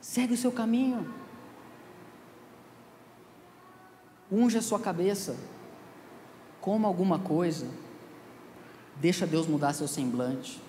[0.00, 1.12] Segue o seu caminho.
[4.30, 5.36] Unja a sua cabeça.
[6.60, 7.66] Coma alguma coisa.
[8.96, 10.60] Deixa Deus mudar seu semblante.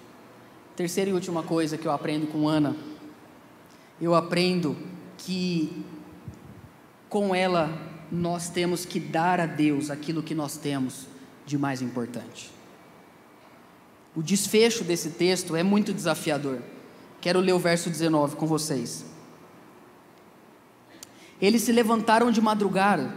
[0.75, 2.75] Terceira e última coisa que eu aprendo com Ana.
[3.99, 4.75] Eu aprendo
[5.17, 5.83] que
[7.09, 7.71] com ela
[8.11, 11.07] nós temos que dar a Deus aquilo que nós temos
[11.45, 12.51] de mais importante.
[14.15, 16.59] O desfecho desse texto é muito desafiador.
[17.21, 19.05] Quero ler o verso 19 com vocês.
[21.41, 23.13] Eles se levantaram de madrugada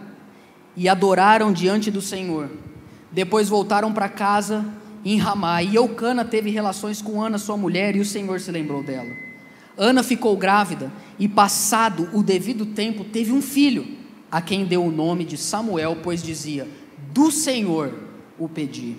[0.76, 2.50] e adoraram diante do Senhor.
[3.10, 4.64] Depois voltaram para casa
[5.04, 5.62] em Ramá.
[5.62, 9.29] E Eucana teve relações com Ana, sua mulher, e o Senhor se lembrou dela.
[9.80, 13.96] Ana ficou grávida e, passado o devido tempo, teve um filho,
[14.30, 16.68] a quem deu o nome de Samuel, pois dizia:
[17.14, 17.94] Do Senhor
[18.38, 18.98] o pedi.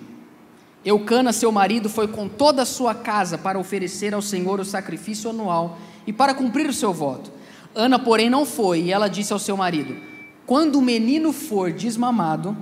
[0.84, 5.30] Eucana, seu marido, foi com toda a sua casa para oferecer ao Senhor o sacrifício
[5.30, 7.30] anual e para cumprir o seu voto.
[7.72, 9.94] Ana, porém, não foi, e ela disse ao seu marido:
[10.44, 12.56] Quando o menino for desmamado,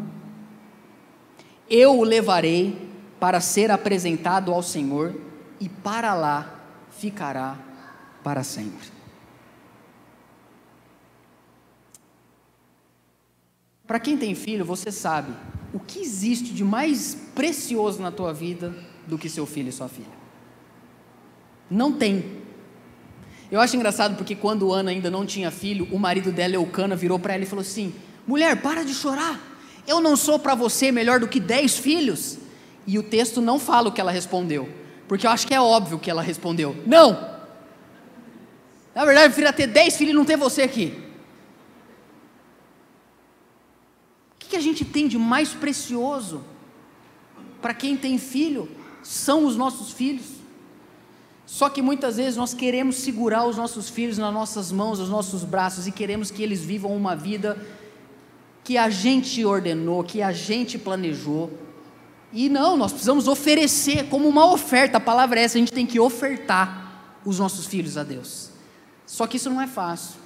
[1.70, 5.14] eu o levarei para ser apresentado ao Senhor
[5.58, 6.54] e para lá
[6.90, 7.69] ficará
[8.22, 8.88] para sempre.
[13.86, 15.32] Para quem tem filho, você sabe
[15.72, 18.74] o que existe de mais precioso na tua vida
[19.06, 20.20] do que seu filho e sua filha.
[21.70, 22.40] Não tem.
[23.50, 27.18] Eu acho engraçado porque quando Ana ainda não tinha filho, o marido dela, Eucana, virou
[27.18, 27.92] para ela e falou assim:
[28.26, 29.40] Mulher, para de chorar.
[29.86, 32.38] Eu não sou para você melhor do que dez filhos.
[32.86, 34.68] E o texto não fala o que ela respondeu,
[35.08, 37.39] porque eu acho que é óbvio que ela respondeu: Não.
[38.94, 40.98] Na verdade, eu prefiro ter dez filhos e não ter você aqui.
[44.34, 46.42] O que a gente tem de mais precioso
[47.62, 48.68] para quem tem filho?
[49.02, 50.26] São os nossos filhos.
[51.46, 55.42] Só que muitas vezes nós queremos segurar os nossos filhos nas nossas mãos, nos nossos
[55.42, 57.58] braços e queremos que eles vivam uma vida
[58.62, 61.50] que a gente ordenou, que a gente planejou.
[62.32, 65.86] E não, nós precisamos oferecer como uma oferta, a palavra é essa, a gente tem
[65.86, 68.49] que ofertar os nossos filhos a Deus.
[69.10, 70.20] Só que isso não é fácil.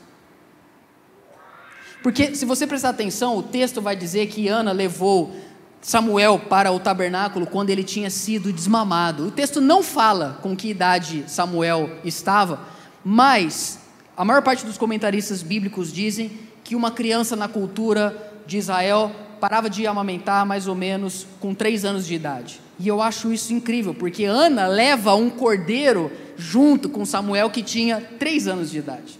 [2.03, 5.35] Porque se você prestar atenção, o texto vai dizer que Ana levou
[5.81, 9.29] Samuel para o tabernáculo quando ele tinha sido desmamado.
[9.29, 12.61] O texto não fala com que idade Samuel estava,
[13.03, 13.79] mas
[14.14, 19.70] a maior parte dos comentaristas bíblicos dizem que uma criança na cultura de Israel parava
[19.70, 22.61] de amamentar mais ou menos com três anos de idade.
[22.79, 28.01] E eu acho isso incrível, porque Ana leva um cordeiro junto com Samuel que tinha
[28.01, 29.18] três anos de idade.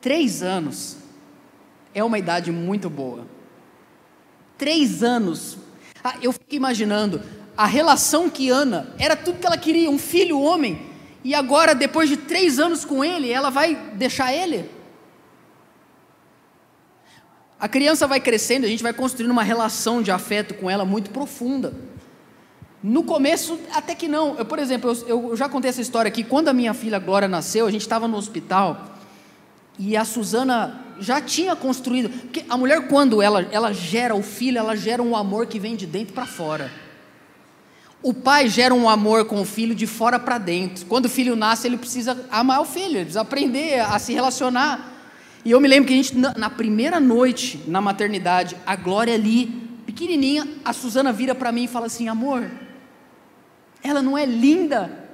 [0.00, 0.96] Três anos
[1.94, 3.26] é uma idade muito boa.
[4.56, 5.58] Três anos.
[6.02, 7.20] Ah, eu fico imaginando
[7.56, 10.88] a relação que Ana era tudo que ela queria, um filho homem,
[11.24, 14.70] e agora, depois de três anos com ele, ela vai deixar ele?
[17.58, 21.10] A criança vai crescendo, a gente vai construindo uma relação de afeto com ela muito
[21.10, 21.74] profunda.
[22.82, 24.36] No começo, até que não.
[24.36, 26.22] Eu, por exemplo, eu, eu já contei essa história aqui.
[26.22, 28.94] Quando a minha filha Glória nasceu, a gente estava no hospital
[29.78, 32.08] e a Suzana já tinha construído.
[32.08, 35.76] Porque a mulher, quando ela, ela gera o filho, ela gera um amor que vem
[35.76, 36.70] de dentro para fora.
[38.00, 40.86] O pai gera um amor com o filho de fora para dentro.
[40.86, 44.94] Quando o filho nasce, ele precisa amar o filho, ele precisa aprender a se relacionar.
[45.44, 49.46] E eu me lembro que a gente, na primeira noite na maternidade, a Glória ali,
[49.84, 52.48] pequenininha, a Suzana vira para mim e fala assim: amor,
[53.82, 55.08] ela não é linda?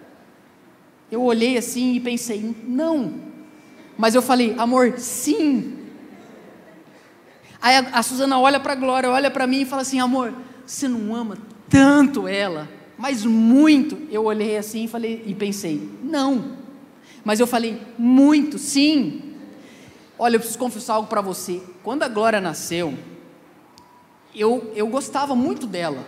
[1.11, 3.15] Eu olhei assim e pensei: não.
[3.97, 5.79] Mas eu falei: amor, sim.
[7.61, 10.35] Aí a, a Suzana olha para a Glória, olha para mim e fala assim: amor,
[10.67, 13.99] você não ama tanto ela, mas muito.
[14.11, 16.57] Eu olhei assim e falei e pensei: não.
[17.25, 19.35] Mas eu falei: muito, sim.
[20.19, 21.63] Olha, eu preciso confessar algo para você.
[21.83, 22.95] Quando a Glória nasceu,
[24.35, 26.05] eu, eu gostava muito dela.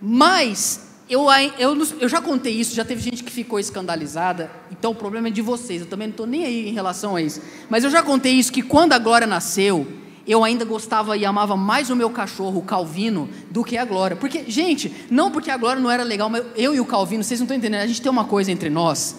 [0.00, 1.26] Mas eu,
[1.58, 5.30] eu, eu já contei isso, já teve gente que ficou escandalizada, então o problema é
[5.30, 7.42] de vocês, eu também não estou nem aí em relação a isso.
[7.68, 9.86] Mas eu já contei isso, que quando a Glória nasceu,
[10.26, 14.16] eu ainda gostava e amava mais o meu cachorro, o Calvino, do que a Glória.
[14.16, 17.38] Porque, gente, não porque a Glória não era legal, mas eu e o Calvino, vocês
[17.38, 19.16] não estão entendendo, a gente tem uma coisa entre nós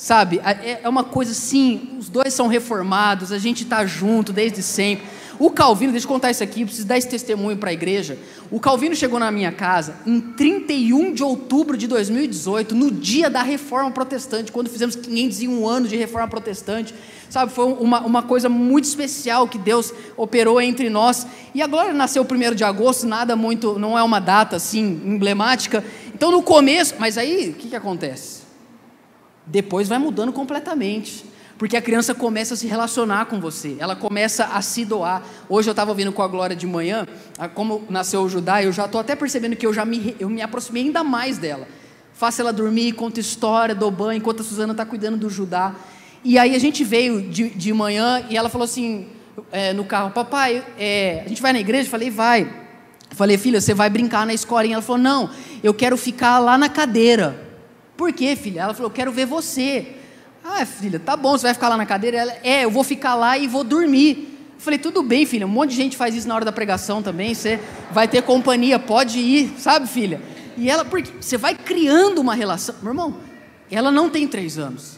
[0.00, 0.40] sabe?
[0.42, 5.04] É, é uma coisa assim, os dois são reformados, a gente está junto desde sempre.
[5.38, 8.16] O Calvino, deixa eu contar isso aqui, preciso dar esse testemunho para a igreja.
[8.50, 13.42] O Calvino chegou na minha casa em 31 de outubro de 2018, no dia da
[13.42, 16.94] reforma protestante, quando fizemos 501 anos de reforma protestante.
[17.28, 17.52] sabe?
[17.52, 21.26] Foi uma, uma coisa muito especial que Deus operou entre nós.
[21.54, 25.84] E a Glória nasceu primeiro de agosto, nada muito, não é uma data assim emblemática.
[26.14, 28.39] Então no começo, mas aí o que, que acontece?
[29.50, 31.24] Depois vai mudando completamente.
[31.58, 35.22] Porque a criança começa a se relacionar com você, ela começa a se doar.
[35.46, 37.06] Hoje eu estava ouvindo com a Glória de manhã,
[37.54, 40.40] como nasceu o Judá, eu já estou até percebendo que eu já me, eu me
[40.40, 41.68] aproximei ainda mais dela.
[42.14, 45.74] Faço ela dormir, conto história, dou banho, enquanto a Suzana está cuidando do Judá.
[46.24, 49.08] E aí a gente veio de, de manhã e ela falou assim,
[49.52, 51.88] é, no carro, papai, é, a gente vai na igreja?
[51.88, 52.42] Eu falei, vai.
[53.10, 54.76] Eu falei, filha, você vai brincar na escolinha?
[54.76, 55.28] Ela falou, não,
[55.62, 57.49] eu quero ficar lá na cadeira.
[58.00, 58.62] Por quê, filha?
[58.62, 59.88] Ela falou, eu quero ver você.
[60.42, 62.16] Ah, filha, tá bom, você vai ficar lá na cadeira?
[62.16, 64.38] Ela, é, eu vou ficar lá e vou dormir.
[64.54, 67.02] Eu falei, tudo bem, filha, um monte de gente faz isso na hora da pregação
[67.02, 70.18] também, você vai ter companhia, pode ir, sabe, filha?
[70.56, 72.74] E ela, porque você vai criando uma relação.
[72.80, 73.16] Meu irmão,
[73.70, 74.96] ela não tem três anos.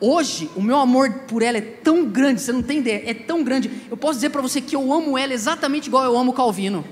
[0.00, 3.44] Hoje, o meu amor por ela é tão grande, você não tem ideia, é tão
[3.44, 3.70] grande.
[3.90, 6.82] Eu posso dizer para você que eu amo ela exatamente igual eu amo o Calvino.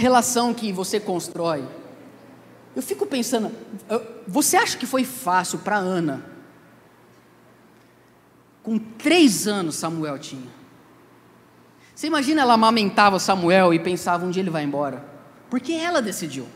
[0.00, 1.64] Relação que você constrói.
[2.74, 3.52] Eu fico pensando,
[4.26, 6.24] você acha que foi fácil para Ana?
[8.62, 10.48] Com três anos Samuel tinha.
[11.94, 15.04] Você imagina ela amamentava Samuel e pensava um dia ele vai embora?
[15.50, 16.46] Porque ela decidiu.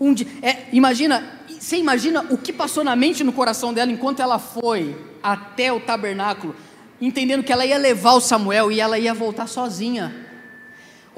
[0.00, 3.90] Um dia, é, imagina, você imagina o que passou na mente e no coração dela
[3.90, 6.54] enquanto ela foi até o tabernáculo,
[7.00, 10.27] entendendo que ela ia levar o Samuel e ela ia voltar sozinha.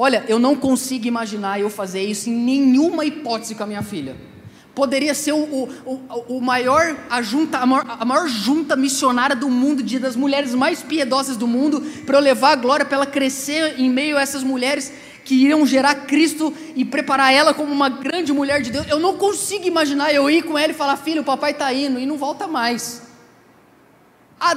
[0.03, 4.17] Olha, eu não consigo imaginar eu fazer isso em nenhuma hipótese com a minha filha.
[4.75, 9.51] Poderia ser o, o, o maior, a, junta, a, maior, a maior junta missionária do
[9.51, 13.05] mundo, de, das mulheres mais piedosas do mundo, para eu levar a glória, para ela
[13.05, 14.91] crescer em meio a essas mulheres
[15.23, 18.89] que iriam gerar Cristo e preparar ela como uma grande mulher de Deus.
[18.89, 22.01] Eu não consigo imaginar eu ir com ela e falar, filho, o papai está indo
[22.01, 23.03] e não volta mais.
[24.41, 24.57] A,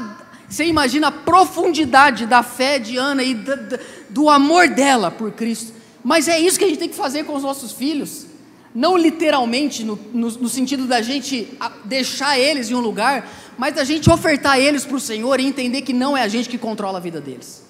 [0.54, 5.74] você imagina a profundidade da fé de Ana e do, do amor dela por Cristo.
[6.04, 8.28] Mas é isso que a gente tem que fazer com os nossos filhos.
[8.76, 13.28] Não literalmente, no, no, no sentido da gente deixar eles em um lugar,
[13.58, 16.48] mas da gente ofertar eles para o Senhor e entender que não é a gente
[16.48, 17.64] que controla a vida deles.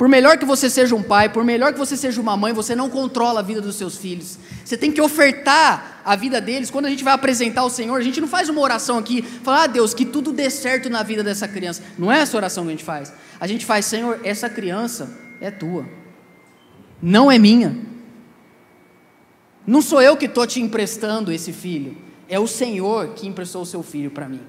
[0.00, 2.74] Por melhor que você seja um pai, por melhor que você seja uma mãe, você
[2.74, 4.38] não controla a vida dos seus filhos.
[4.64, 6.70] Você tem que ofertar a vida deles.
[6.70, 9.64] Quando a gente vai apresentar o Senhor, a gente não faz uma oração aqui, falar,
[9.64, 11.82] ah, Deus, que tudo dê certo na vida dessa criança.
[11.98, 13.12] Não é essa oração que a gente faz.
[13.38, 15.86] A gente faz, Senhor, essa criança é tua,
[17.02, 17.76] não é minha.
[19.66, 21.94] Não sou eu que estou te emprestando esse filho,
[22.26, 24.40] é o Senhor que emprestou o seu filho para mim.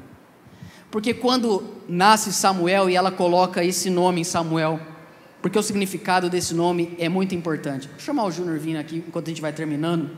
[0.89, 4.79] Porque quando nasce Samuel e ela coloca esse nome em Samuel,
[5.41, 7.87] porque o significado desse nome é muito importante.
[7.87, 10.11] Vou chamar o Júnior vindo aqui enquanto a gente vai terminando.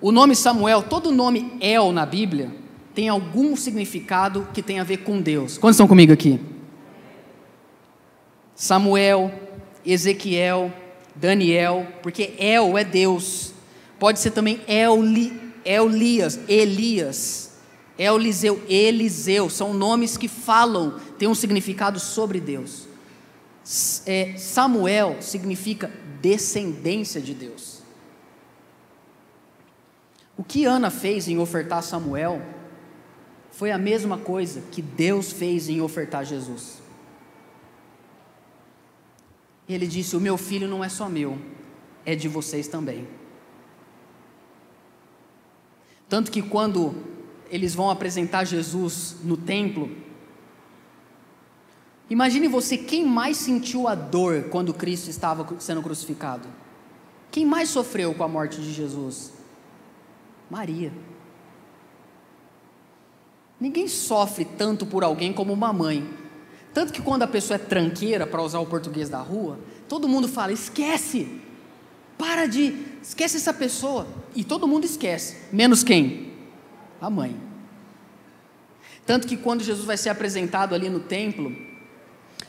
[0.00, 2.54] O nome Samuel, todo nome El na Bíblia,
[2.94, 5.56] tem algum significado que tem a ver com Deus.
[5.56, 6.38] Quantos estão comigo aqui?
[8.54, 9.32] Samuel,
[9.84, 10.72] Ezequiel,
[11.14, 13.52] Daniel, porque El é Deus.
[13.98, 15.32] Pode ser também Eli,
[15.64, 17.58] Elias, Elias,
[17.98, 22.87] Eliseu, Eliseu, são nomes que falam, têm um significado sobre Deus
[24.06, 25.90] é, Samuel significa
[26.20, 27.82] descendência de Deus.
[30.36, 32.40] O que Ana fez em ofertar Samuel
[33.50, 36.80] foi a mesma coisa que Deus fez em ofertar Jesus.
[39.68, 41.38] Ele disse: O meu filho não é só meu,
[42.06, 43.06] é de vocês também.
[46.08, 46.94] Tanto que quando
[47.50, 49.90] eles vão apresentar Jesus no templo,
[52.10, 56.48] Imagine você quem mais sentiu a dor quando Cristo estava sendo crucificado.
[57.30, 59.32] Quem mais sofreu com a morte de Jesus?
[60.50, 60.92] Maria.
[63.60, 66.08] Ninguém sofre tanto por alguém como uma mãe.
[66.72, 70.28] Tanto que quando a pessoa é tranqueira, para usar o português da rua, todo mundo
[70.28, 71.40] fala: esquece,
[72.16, 74.06] para de, esquece essa pessoa.
[74.34, 76.32] E todo mundo esquece, menos quem?
[77.00, 77.36] A mãe.
[79.04, 81.67] Tanto que quando Jesus vai ser apresentado ali no templo,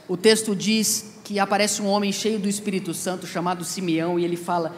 [0.09, 4.35] o texto diz que aparece um homem cheio do Espírito Santo chamado Simeão e ele
[4.35, 4.75] fala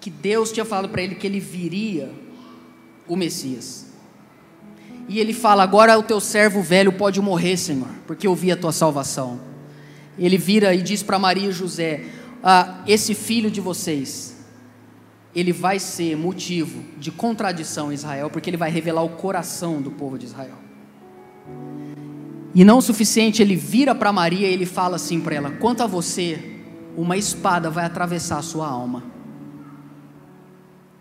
[0.00, 2.10] que Deus tinha falado para ele que ele viria
[3.06, 3.86] o Messias.
[5.06, 8.56] E ele fala: Agora o teu servo velho pode morrer, Senhor, porque eu vi a
[8.56, 9.38] tua salvação.
[10.18, 12.06] Ele vira e diz para Maria e José:
[12.42, 14.38] ah, Esse filho de vocês,
[15.34, 19.90] ele vai ser motivo de contradição em Israel, porque ele vai revelar o coração do
[19.90, 20.69] povo de Israel.
[22.54, 25.82] E não o suficiente, ele vira para Maria e ele fala assim para ela: Quanto
[25.82, 26.60] a você,
[26.96, 29.04] uma espada vai atravessar a sua alma.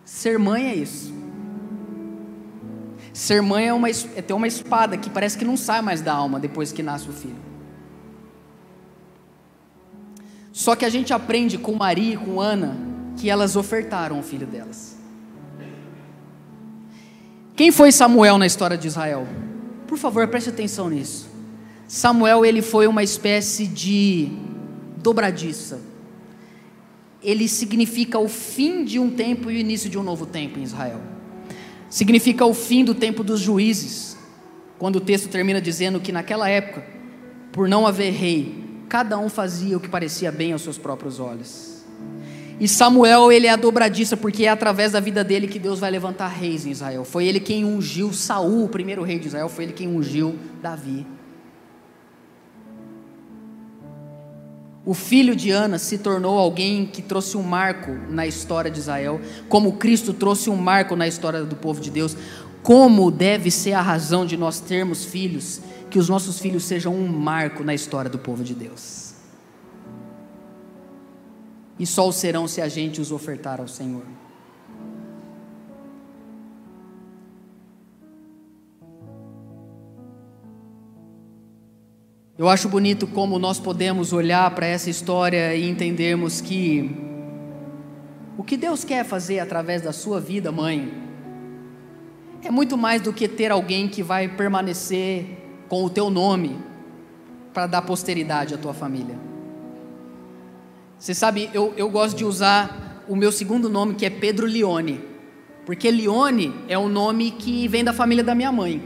[0.06, 1.14] Ser mãe é isso.
[3.14, 6.14] Ser mãe é, uma, é ter uma espada que parece que não sai mais da
[6.14, 7.36] alma depois que nasce o filho.
[10.52, 12.78] Só que a gente aprende com Maria e com Ana
[13.18, 14.98] que elas ofertaram o filho delas.
[17.56, 19.28] Quem foi Samuel na história de Israel?
[19.88, 21.29] Por favor, preste atenção nisso.
[21.90, 24.30] Samuel ele foi uma espécie de
[24.96, 25.82] dobradiça.
[27.22, 30.64] Ele significa o fim de um tempo e o início de um novo tempo em
[30.64, 31.02] Israel
[31.90, 34.16] significa o fim do tempo dos juízes,
[34.78, 36.84] quando o texto termina dizendo que naquela época,
[37.52, 41.80] por não haver rei, cada um fazia o que parecia bem aos seus próprios olhos.
[42.60, 45.90] E Samuel, ele é a dobradiça, porque é através da vida dele que Deus vai
[45.90, 47.06] levantar reis em Israel.
[47.06, 51.06] Foi ele quem ungiu Saul, o primeiro rei de Israel, foi ele quem ungiu Davi.
[54.90, 59.22] O filho de Ana se tornou alguém que trouxe um marco na história de Israel,
[59.48, 62.18] como Cristo trouxe um marco na história do povo de Deus.
[62.64, 65.62] Como deve ser a razão de nós termos filhos,
[65.92, 69.14] que os nossos filhos sejam um marco na história do povo de Deus.
[71.78, 74.02] E só o serão se a gente os ofertar ao Senhor.
[82.40, 86.90] Eu acho bonito como nós podemos olhar para essa história e entendermos que
[88.38, 90.90] o que Deus quer fazer através da sua vida, mãe,
[92.42, 95.26] é muito mais do que ter alguém que vai permanecer
[95.68, 96.58] com o teu nome
[97.54, 99.18] para dar posteridade à tua família.
[100.98, 105.02] Você sabe, eu, eu gosto de usar o meu segundo nome, que é Pedro Leone,
[105.66, 108.82] porque Leone é o nome que vem da família da minha mãe.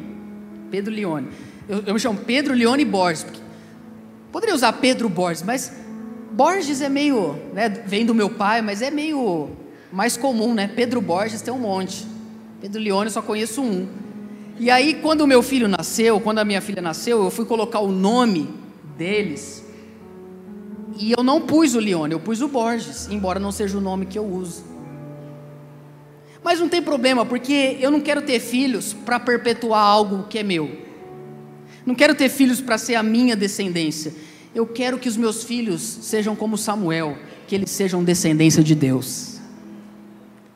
[0.71, 1.27] Pedro Leone.
[1.69, 3.42] Eu, eu me chamo Pedro Leone Borges, porque
[4.33, 5.71] Poderia usar Pedro Borges, mas
[6.31, 9.51] Borges é meio, né, vem do meu pai, mas é meio
[9.91, 10.67] mais comum, né?
[10.75, 12.03] Pedro Borges tem um monte.
[12.59, 13.87] Pedro Leone só conheço um.
[14.59, 17.79] E aí, quando o meu filho nasceu, quando a minha filha nasceu, eu fui colocar
[17.79, 18.49] o nome
[18.97, 19.63] deles.
[20.97, 24.07] E eu não pus o Leone, eu pus o Borges, embora não seja o nome
[24.07, 24.63] que eu uso.
[26.43, 30.43] Mas não tem problema, porque eu não quero ter filhos para perpetuar algo que é
[30.43, 30.82] meu.
[31.85, 34.13] Não quero ter filhos para ser a minha descendência.
[34.55, 37.17] Eu quero que os meus filhos sejam como Samuel,
[37.47, 39.39] que eles sejam descendência de Deus.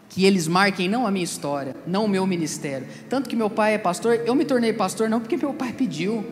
[0.09, 2.87] Que eles marquem não a minha história, não o meu ministério.
[3.09, 6.25] Tanto que meu pai é pastor, eu me tornei pastor não porque meu pai pediu,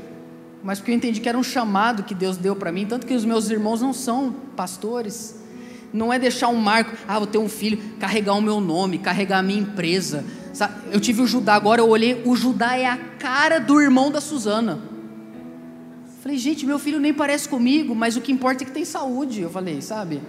[0.63, 2.85] mas porque eu entendi que era um chamado que Deus deu para mim.
[2.85, 5.35] Tanto que os meus irmãos não são pastores.
[5.91, 9.39] Não é deixar um marco, ah, vou ter um filho, carregar o meu nome, carregar
[9.39, 10.25] a minha empresa
[10.91, 14.21] eu tive o Judá, agora eu olhei, o Judá é a cara do irmão da
[14.21, 14.79] Suzana.
[16.21, 19.41] Falei, gente, meu filho nem parece comigo, mas o que importa é que tem saúde.
[19.41, 20.21] Eu falei, sabe?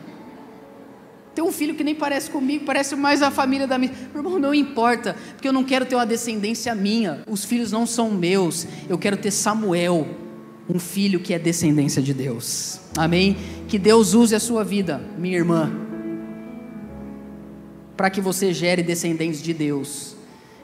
[1.34, 3.92] Tem um filho que nem parece comigo, parece mais a família da minha.
[4.12, 7.22] Meu irmão, não importa, porque eu não quero ter uma descendência minha.
[7.28, 8.66] Os filhos não são meus.
[8.88, 10.08] Eu quero ter Samuel,
[10.68, 12.80] um filho que é descendência de Deus.
[12.96, 13.36] Amém?
[13.68, 15.70] Que Deus use a sua vida, minha irmã,
[17.96, 20.15] para que você gere descendentes de Deus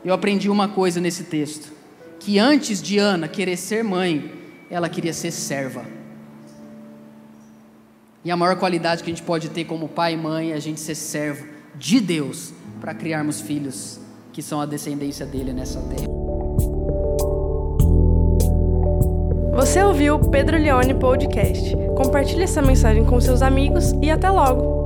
[0.05, 1.73] eu aprendi uma coisa nesse texto:
[2.19, 4.33] que antes de Ana querer ser mãe,
[4.71, 5.85] ela queria ser serva.
[8.25, 10.61] E a maior qualidade que a gente pode ter como pai e mãe é a
[10.61, 13.99] gente ser servo de Deus para criarmos filhos
[14.33, 16.07] que são a descendência dele nessa terra.
[19.55, 21.77] Você ouviu o Pedro Leone Podcast.
[21.97, 24.82] Compartilhe essa mensagem com seus amigos e até logo!